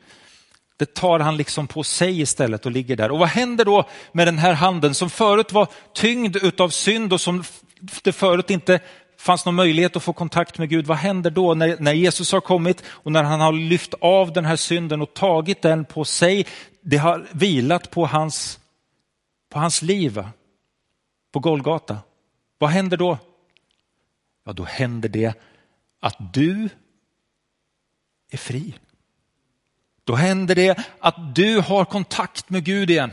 Det 0.76 0.94
tar 0.94 1.20
han 1.20 1.36
liksom 1.36 1.66
på 1.66 1.82
sig 1.82 2.20
istället 2.20 2.66
och 2.66 2.72
ligger 2.72 2.96
där. 2.96 3.10
Och 3.10 3.18
vad 3.18 3.28
händer 3.28 3.64
då 3.64 3.88
med 4.12 4.28
den 4.28 4.38
här 4.38 4.52
handen 4.52 4.94
som 4.94 5.10
förut 5.10 5.52
var 5.52 5.68
tyngd 5.94 6.36
utav 6.36 6.68
synd 6.68 7.12
och 7.12 7.20
som 7.20 7.44
det 8.02 8.12
förut 8.12 8.50
inte 8.50 8.80
fanns 9.18 9.46
någon 9.46 9.54
möjlighet 9.54 9.96
att 9.96 10.02
få 10.02 10.12
kontakt 10.12 10.58
med 10.58 10.68
Gud. 10.68 10.86
Vad 10.86 10.96
händer 10.96 11.30
då 11.30 11.54
när, 11.54 11.76
när 11.80 11.92
Jesus 11.92 12.32
har 12.32 12.40
kommit 12.40 12.82
och 12.86 13.12
när 13.12 13.22
han 13.22 13.40
har 13.40 13.52
lyft 13.52 13.94
av 14.00 14.32
den 14.32 14.44
här 14.44 14.56
synden 14.56 15.02
och 15.02 15.14
tagit 15.14 15.62
den 15.62 15.84
på 15.84 16.04
sig? 16.04 16.46
Det 16.80 16.96
har 16.96 17.26
vilat 17.32 17.90
på 17.90 18.06
hans, 18.06 18.60
på 19.52 19.58
hans 19.58 19.82
liv 19.82 20.24
på 21.32 21.40
Golgata. 21.40 21.98
Vad 22.58 22.70
händer 22.70 22.96
då? 22.96 23.18
Ja, 24.44 24.52
då 24.52 24.64
händer 24.64 25.08
det 25.08 25.34
att 26.00 26.34
du 26.34 26.68
är 28.30 28.36
fri. 28.36 28.74
Då 30.04 30.14
händer 30.14 30.54
det 30.54 30.84
att 30.98 31.34
du 31.34 31.60
har 31.60 31.84
kontakt 31.84 32.50
med 32.50 32.64
Gud 32.64 32.90
igen. 32.90 33.10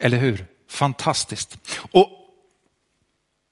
Eller 0.00 0.18
hur? 0.18 0.46
Fantastiskt. 0.68 1.58
Och, 1.92 2.10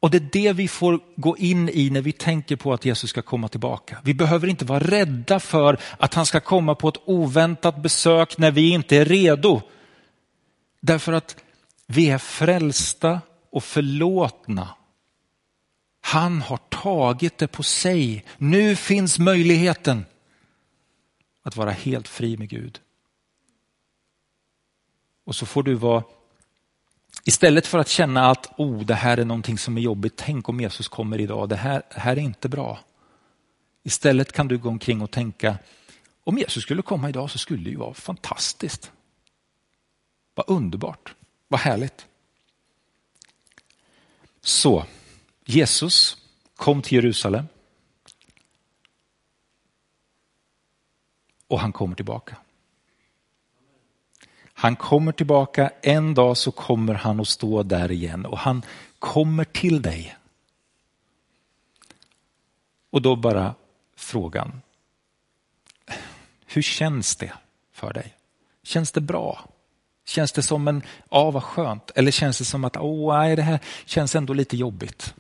och 0.01 0.11
det 0.11 0.17
är 0.17 0.29
det 0.33 0.53
vi 0.53 0.69
får 0.69 1.01
gå 1.17 1.37
in 1.37 1.69
i 1.69 1.91
när 1.91 2.01
vi 2.01 2.13
tänker 2.13 2.57
på 2.57 2.73
att 2.73 2.85
Jesus 2.85 3.11
ska 3.11 3.23
komma 3.23 3.49
tillbaka. 3.49 3.99
Vi 4.05 4.15
behöver 4.15 4.49
inte 4.49 4.65
vara 4.65 4.81
rädda 4.81 5.41
för 5.41 5.81
att 5.99 6.15
han 6.15 6.27
ska 6.27 6.41
komma 6.41 6.75
på 6.75 6.89
ett 6.89 7.01
oväntat 7.05 7.83
besök 7.83 8.39
när 8.39 8.51
vi 8.51 8.71
inte 8.71 8.97
är 8.97 9.05
redo. 9.05 9.61
Därför 10.81 11.13
att 11.13 11.37
vi 11.87 12.11
är 12.11 12.19
frälsta 12.19 13.21
och 13.55 13.65
förlåtna. 13.65 14.69
Han 16.01 16.43
har 16.43 16.57
tagit 16.57 17.39
det 17.39 17.49
på 17.49 17.63
sig. 17.63 18.25
Nu 18.39 18.77
finns 18.77 19.19
möjligheten 19.19 20.05
att 21.43 21.57
vara 21.57 21.71
helt 21.71 22.09
fri 22.09 22.37
med 22.37 22.49
Gud. 22.49 22.81
Och 25.25 25.35
så 25.35 25.47
får 25.47 25.63
du 25.63 25.75
vara, 25.75 26.03
istället 27.25 27.67
för 27.67 27.79
att 27.79 27.89
känna 27.89 28.31
att 28.31 28.53
oh, 28.59 28.85
det 28.85 28.95
här 28.95 29.19
är 29.19 29.25
någonting 29.25 29.59
som 29.59 29.77
är 29.77 29.83
jobbigt, 29.83 30.17
tänk 30.17 30.49
om 30.49 30.61
Jesus 30.61 30.89
kommer 30.89 31.21
idag, 31.21 31.49
det 31.49 31.57
här, 31.57 31.83
det 31.95 32.01
här 32.01 32.17
är 32.17 32.21
inte 32.21 32.49
bra. 32.49 32.79
Istället 33.83 34.33
kan 34.33 34.49
du 34.49 34.59
gå 34.59 34.69
omkring 34.69 35.03
och 35.03 35.11
tänka, 35.11 35.59
om 36.25 36.39
Jesus 36.39 36.63
skulle 36.63 36.83
komma 36.83 37.09
idag 37.09 37.31
så 37.31 37.39
skulle 37.39 37.65
det 37.65 37.71
ju 37.71 37.77
vara 37.77 37.95
fantastiskt. 37.95 38.93
Vad 40.35 40.49
underbart, 40.49 41.15
vad 41.49 41.61
härligt. 41.61 42.07
Så, 44.45 44.87
Jesus 45.45 46.17
kom 46.57 46.83
till 46.83 46.93
Jerusalem. 46.93 47.49
Och 51.47 51.61
han 51.61 51.73
kommer 51.73 51.97
tillbaka. 51.97 52.37
Han 54.45 54.77
kommer 54.77 55.13
tillbaka, 55.13 55.73
en 55.83 56.15
dag 56.15 56.37
så 56.37 56.53
kommer 56.53 56.95
han 56.95 57.21
att 57.21 57.29
stå 57.29 57.63
där 57.63 57.93
igen 57.93 58.27
och 58.27 58.39
han 58.39 58.63
kommer 58.99 59.45
till 59.45 59.83
dig. 59.83 60.17
Och 62.91 63.03
då 63.03 63.17
bara 63.17 63.55
frågan, 63.97 64.63
hur 66.47 66.63
känns 66.63 67.17
det 67.17 67.33
för 67.73 67.93
dig? 67.93 68.15
Känns 68.63 68.93
det 68.93 69.01
bra? 69.01 69.49
Känns 70.07 70.33
det 70.33 70.43
som 70.43 70.69
en, 70.69 70.83
ja 71.11 71.31
vad 71.31 71.43
skönt, 71.43 71.91
eller 71.95 72.11
känns 72.11 72.39
det 72.39 72.45
som 72.45 72.65
att, 72.65 72.77
åh 72.77 73.19
nej 73.19 73.37
det 73.37 73.43
här 73.43 73.59
känns 73.85 74.15
ändå 74.15 74.35
lite 74.35 74.57
jobbigt. 74.57 75.15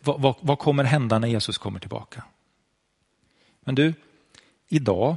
Vad, 0.00 0.20
vad, 0.20 0.34
vad 0.40 0.58
kommer 0.58 0.84
hända 0.84 1.18
när 1.18 1.28
Jesus 1.28 1.58
kommer 1.58 1.80
tillbaka? 1.80 2.24
Men 3.60 3.74
du, 3.74 3.94
idag, 4.68 5.16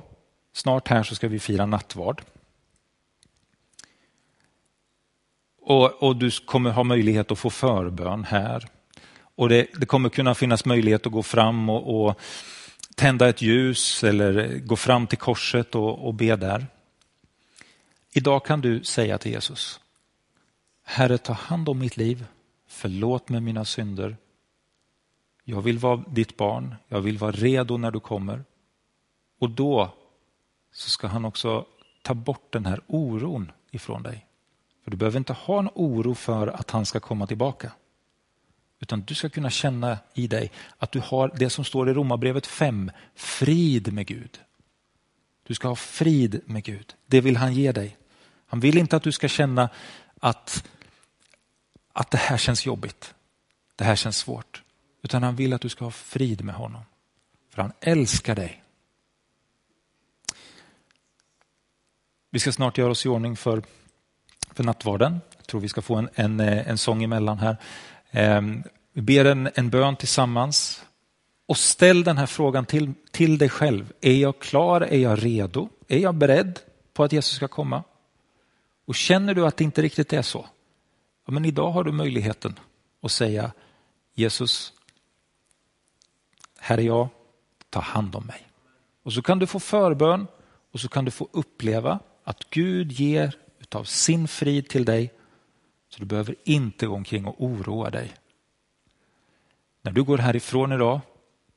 snart 0.53 0.87
här 0.87 1.03
så 1.03 1.15
ska 1.15 1.27
vi 1.27 1.39
fira 1.39 1.65
nattvard. 1.65 2.21
Och, 5.61 6.03
och, 6.03 6.15
du 6.15 6.31
kommer 6.31 6.71
ha 6.71 6.83
möjlighet 6.83 7.31
att 7.31 7.39
få 7.39 7.49
förbön 7.49 8.23
här. 8.23 8.67
Och 9.35 9.49
det, 9.49 9.67
det 9.79 9.85
kommer 9.85 10.09
kunna 10.09 10.35
finnas 10.35 10.65
möjlighet 10.65 11.05
att 11.05 11.11
gå 11.11 11.23
fram 11.23 11.69
och, 11.69 12.05
och, 12.05 12.19
tända 12.95 13.29
ett 13.29 13.41
ljus 13.41 14.03
eller 14.03 14.59
gå 14.59 14.75
fram 14.75 15.07
till 15.07 15.17
korset 15.17 15.75
och, 15.75 16.07
och 16.07 16.13
be 16.13 16.35
där. 16.35 16.67
Idag 18.13 18.45
kan 18.45 18.61
du 18.61 18.83
säga 18.83 19.17
till 19.17 19.31
Jesus, 19.31 19.79
Herre 20.83 21.17
ta 21.17 21.33
hand 21.33 21.69
om 21.69 21.79
mitt 21.79 21.97
liv, 21.97 22.25
förlåt 22.67 23.29
mig 23.29 23.41
mina 23.41 23.65
synder. 23.65 24.17
Jag 25.43 25.61
vill 25.61 25.77
vara 25.77 26.03
ditt 26.07 26.37
barn, 26.37 26.75
jag 26.87 27.01
vill 27.01 27.17
vara 27.17 27.31
redo 27.31 27.77
när 27.77 27.91
du 27.91 27.99
kommer. 27.99 28.43
Och 29.39 29.49
då 29.49 29.93
så 30.71 30.89
ska 30.89 31.07
han 31.07 31.25
också 31.25 31.65
ta 32.01 32.13
bort 32.13 32.53
den 32.53 32.65
här 32.65 32.81
oron 32.87 33.51
ifrån 33.71 34.03
dig. 34.03 34.25
För 34.83 34.91
Du 34.91 34.97
behöver 34.97 35.17
inte 35.17 35.33
ha 35.33 35.59
en 35.59 35.69
oro 35.73 36.15
för 36.15 36.47
att 36.47 36.71
han 36.71 36.85
ska 36.85 36.99
komma 36.99 37.27
tillbaka. 37.27 37.71
Utan 38.79 39.01
du 39.01 39.15
ska 39.15 39.29
kunna 39.29 39.49
känna 39.49 39.97
i 40.13 40.27
dig 40.27 40.51
att 40.77 40.91
du 40.91 40.99
har 40.99 41.31
det 41.35 41.49
som 41.49 41.65
står 41.65 41.89
i 41.89 41.93
Romarbrevet 41.93 42.47
5, 42.47 42.91
frid 43.15 43.93
med 43.93 44.07
Gud. 44.07 44.39
Du 45.43 45.53
ska 45.53 45.67
ha 45.67 45.75
frid 45.75 46.41
med 46.45 46.63
Gud. 46.63 46.95
Det 47.05 47.21
vill 47.21 47.37
han 47.37 47.53
ge 47.53 47.71
dig. 47.71 47.97
Han 48.51 48.59
vill 48.59 48.77
inte 48.77 48.95
att 48.95 49.03
du 49.03 49.11
ska 49.11 49.27
känna 49.27 49.69
att, 50.19 50.69
att 51.93 52.11
det 52.11 52.17
här 52.17 52.37
känns 52.37 52.65
jobbigt. 52.65 53.13
Det 53.75 53.83
här 53.83 53.95
känns 53.95 54.17
svårt. 54.17 54.63
Utan 55.01 55.23
han 55.23 55.35
vill 55.35 55.53
att 55.53 55.61
du 55.61 55.69
ska 55.69 55.85
ha 55.85 55.91
frid 55.91 56.43
med 56.43 56.55
honom. 56.55 56.81
För 57.49 57.61
han 57.61 57.71
älskar 57.79 58.35
dig. 58.35 58.63
Vi 62.31 62.39
ska 62.39 62.51
snart 62.51 62.77
göra 62.77 62.91
oss 62.91 63.05
i 63.05 63.09
ordning 63.09 63.37
för, 63.37 63.63
för 64.51 64.63
nattvarden. 64.63 65.21
Jag 65.37 65.47
tror 65.47 65.61
vi 65.61 65.69
ska 65.69 65.81
få 65.81 65.95
en, 65.95 66.09
en, 66.15 66.39
eh, 66.39 66.69
en 66.69 66.77
sång 66.77 67.03
emellan 67.03 67.37
här. 67.39 67.57
Ehm, 68.11 68.63
vi 68.93 69.01
ber 69.01 69.25
en, 69.25 69.49
en 69.55 69.69
bön 69.69 69.95
tillsammans. 69.95 70.85
Och 71.45 71.57
ställ 71.57 72.03
den 72.03 72.17
här 72.17 72.25
frågan 72.25 72.65
till, 72.65 72.93
till 73.11 73.37
dig 73.37 73.49
själv. 73.49 73.93
Är 74.01 74.17
jag 74.17 74.39
klar? 74.39 74.81
Är 74.81 74.99
jag 74.99 75.25
redo? 75.25 75.69
Är 75.87 75.99
jag 75.99 76.15
beredd 76.15 76.59
på 76.93 77.03
att 77.03 77.11
Jesus 77.11 77.35
ska 77.35 77.47
komma? 77.47 77.83
Och 78.91 78.95
känner 78.95 79.33
du 79.33 79.45
att 79.45 79.57
det 79.57 79.63
inte 79.63 79.81
riktigt 79.81 80.13
är 80.13 80.21
så, 80.21 80.45
ja, 81.25 81.31
men 81.31 81.45
idag 81.45 81.71
har 81.71 81.83
du 81.83 81.91
möjligheten 81.91 82.59
att 83.01 83.11
säga 83.11 83.51
Jesus, 84.13 84.73
här 86.59 86.77
är 86.77 86.81
jag, 86.81 87.07
ta 87.69 87.79
hand 87.79 88.15
om 88.15 88.25
mig. 88.25 88.47
Och 89.03 89.13
så 89.13 89.21
kan 89.21 89.39
du 89.39 89.47
få 89.47 89.59
förbön 89.59 90.27
och 90.71 90.79
så 90.79 90.87
kan 90.87 91.05
du 91.05 91.11
få 91.11 91.29
uppleva 91.31 91.99
att 92.23 92.49
Gud 92.49 92.91
ger 92.91 93.35
utav 93.59 93.83
sin 93.83 94.27
frid 94.27 94.69
till 94.69 94.85
dig 94.85 95.13
så 95.89 95.99
du 95.99 96.05
behöver 96.05 96.35
inte 96.43 96.87
gå 96.87 96.95
omkring 96.95 97.25
och 97.25 97.43
oroa 97.43 97.89
dig. 97.89 98.13
När 99.81 99.91
du 99.91 100.03
går 100.03 100.17
härifrån 100.17 100.71
idag 100.71 100.99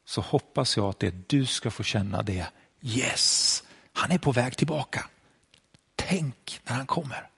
så 0.05 0.21
hoppas 0.21 0.77
jag 0.77 0.87
att 0.87 0.99
det 0.99 1.29
du 1.29 1.47
ska 1.47 1.71
få 1.71 1.83
känna 1.83 2.23
det, 2.23 2.47
yes, 2.83 3.63
han 3.93 4.11
är 4.11 4.19
på 4.19 4.33
väg 4.33 4.57
tillbaka. 4.57 5.05
Tänk 5.97 6.61
när 6.65 6.75
han 6.75 6.87
kommer. 6.87 7.29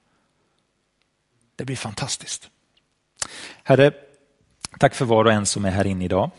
Det 1.56 1.64
blir 1.64 1.76
fantastiskt. 1.76 2.50
Herre, 3.62 3.92
tack 4.78 4.94
för 4.94 5.04
var 5.04 5.24
och 5.24 5.32
en 5.32 5.46
som 5.46 5.64
är 5.64 5.70
här 5.70 5.86
inne 5.86 6.04
idag. 6.04 6.30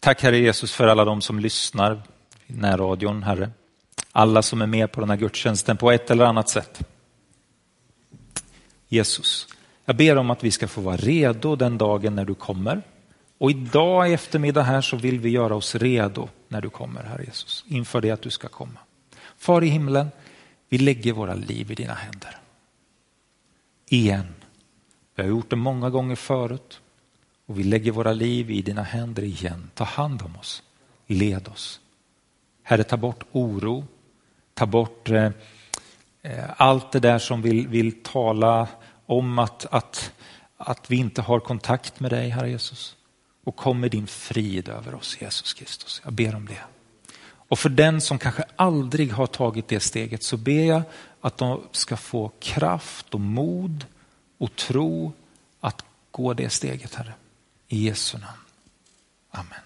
Tack 0.00 0.22
Herre 0.22 0.38
Jesus 0.38 0.72
för 0.72 0.86
alla 0.86 1.04
de 1.04 1.20
som 1.20 1.40
lyssnar 1.40 2.02
i 2.46 2.52
närradion, 2.52 3.22
Herre. 3.22 3.50
Alla 4.12 4.42
som 4.42 4.62
är 4.62 4.66
med 4.66 4.92
på 4.92 5.00
den 5.00 5.10
här 5.10 5.16
gudstjänsten 5.16 5.76
på 5.76 5.90
ett 5.90 6.10
eller 6.10 6.24
annat 6.24 6.48
sätt. 6.48 6.88
Jesus, 8.88 9.48
jag 9.84 9.96
ber 9.96 10.16
om 10.16 10.30
att 10.30 10.44
vi 10.44 10.50
ska 10.50 10.68
få 10.68 10.80
vara 10.80 10.96
redo 10.96 11.56
den 11.56 11.78
dagen 11.78 12.14
när 12.14 12.24
du 12.24 12.34
kommer. 12.34 12.82
Och 13.38 13.50
idag 13.50 14.10
i 14.10 14.12
eftermiddag 14.12 14.62
här 14.62 14.80
så 14.80 14.96
vill 14.96 15.20
vi 15.20 15.30
göra 15.30 15.54
oss 15.54 15.74
redo 15.74 16.28
när 16.48 16.60
du 16.60 16.70
kommer, 16.70 17.02
Herre 17.02 17.24
Jesus, 17.24 17.64
inför 17.68 18.00
det 18.00 18.10
att 18.10 18.22
du 18.22 18.30
ska 18.30 18.48
komma. 18.48 18.78
Far 19.38 19.64
i 19.64 19.66
himlen, 19.66 20.08
vi 20.68 20.78
lägger 20.78 21.12
våra 21.12 21.34
liv 21.34 21.70
i 21.70 21.74
dina 21.74 21.94
händer. 21.94 22.38
Igen. 23.88 24.34
Vi 25.14 25.22
har 25.22 25.28
gjort 25.28 25.50
det 25.50 25.56
många 25.56 25.90
gånger 25.90 26.16
förut 26.16 26.80
och 27.46 27.58
vi 27.58 27.64
lägger 27.64 27.92
våra 27.92 28.12
liv 28.12 28.50
i 28.50 28.62
dina 28.62 28.82
händer 28.82 29.22
igen. 29.22 29.70
Ta 29.74 29.84
hand 29.84 30.22
om 30.22 30.36
oss. 30.36 30.62
Led 31.06 31.48
oss. 31.48 31.80
Herre, 32.62 32.84
ta 32.84 32.96
bort 32.96 33.24
oro. 33.32 33.86
Ta 34.54 34.66
bort 34.66 35.10
eh, 35.10 35.30
eh 36.22 36.44
allt 36.56 36.92
det 36.92 37.00
där 37.00 37.18
som 37.18 37.42
vill, 37.42 37.68
vill 37.68 38.02
tala 38.02 38.68
om 39.06 39.38
att, 39.38 39.66
att, 39.70 40.12
att 40.56 40.90
vi 40.90 40.96
inte 40.96 41.22
har 41.22 41.40
kontakt 41.40 42.00
med 42.00 42.10
dig, 42.10 42.28
Herre 42.28 42.50
Jesus. 42.50 42.96
Och 43.44 43.56
kom 43.56 43.80
med 43.80 43.90
din 43.90 44.06
frid 44.06 44.68
över 44.68 44.94
oss, 44.94 45.16
Jesus 45.20 45.54
Kristus. 45.54 46.02
Jag 46.04 46.12
ber 46.12 46.34
om 46.34 46.46
det. 46.46 46.75
Och 47.48 47.58
för 47.58 47.68
den 47.68 48.00
som 48.00 48.18
kanske 48.18 48.44
aldrig 48.56 49.12
har 49.12 49.26
tagit 49.26 49.68
det 49.68 49.80
steget 49.80 50.22
så 50.22 50.36
ber 50.36 50.64
jag 50.64 50.82
att 51.20 51.38
de 51.38 51.62
ska 51.72 51.96
få 51.96 52.30
kraft 52.40 53.14
och 53.14 53.20
mod 53.20 53.86
och 54.38 54.56
tro 54.56 55.12
att 55.60 55.84
gå 56.10 56.34
det 56.34 56.50
steget, 56.50 56.94
Herre. 56.94 57.12
I 57.68 57.84
Jesu 57.84 58.18
namn. 58.18 58.40
Amen. 59.30 59.65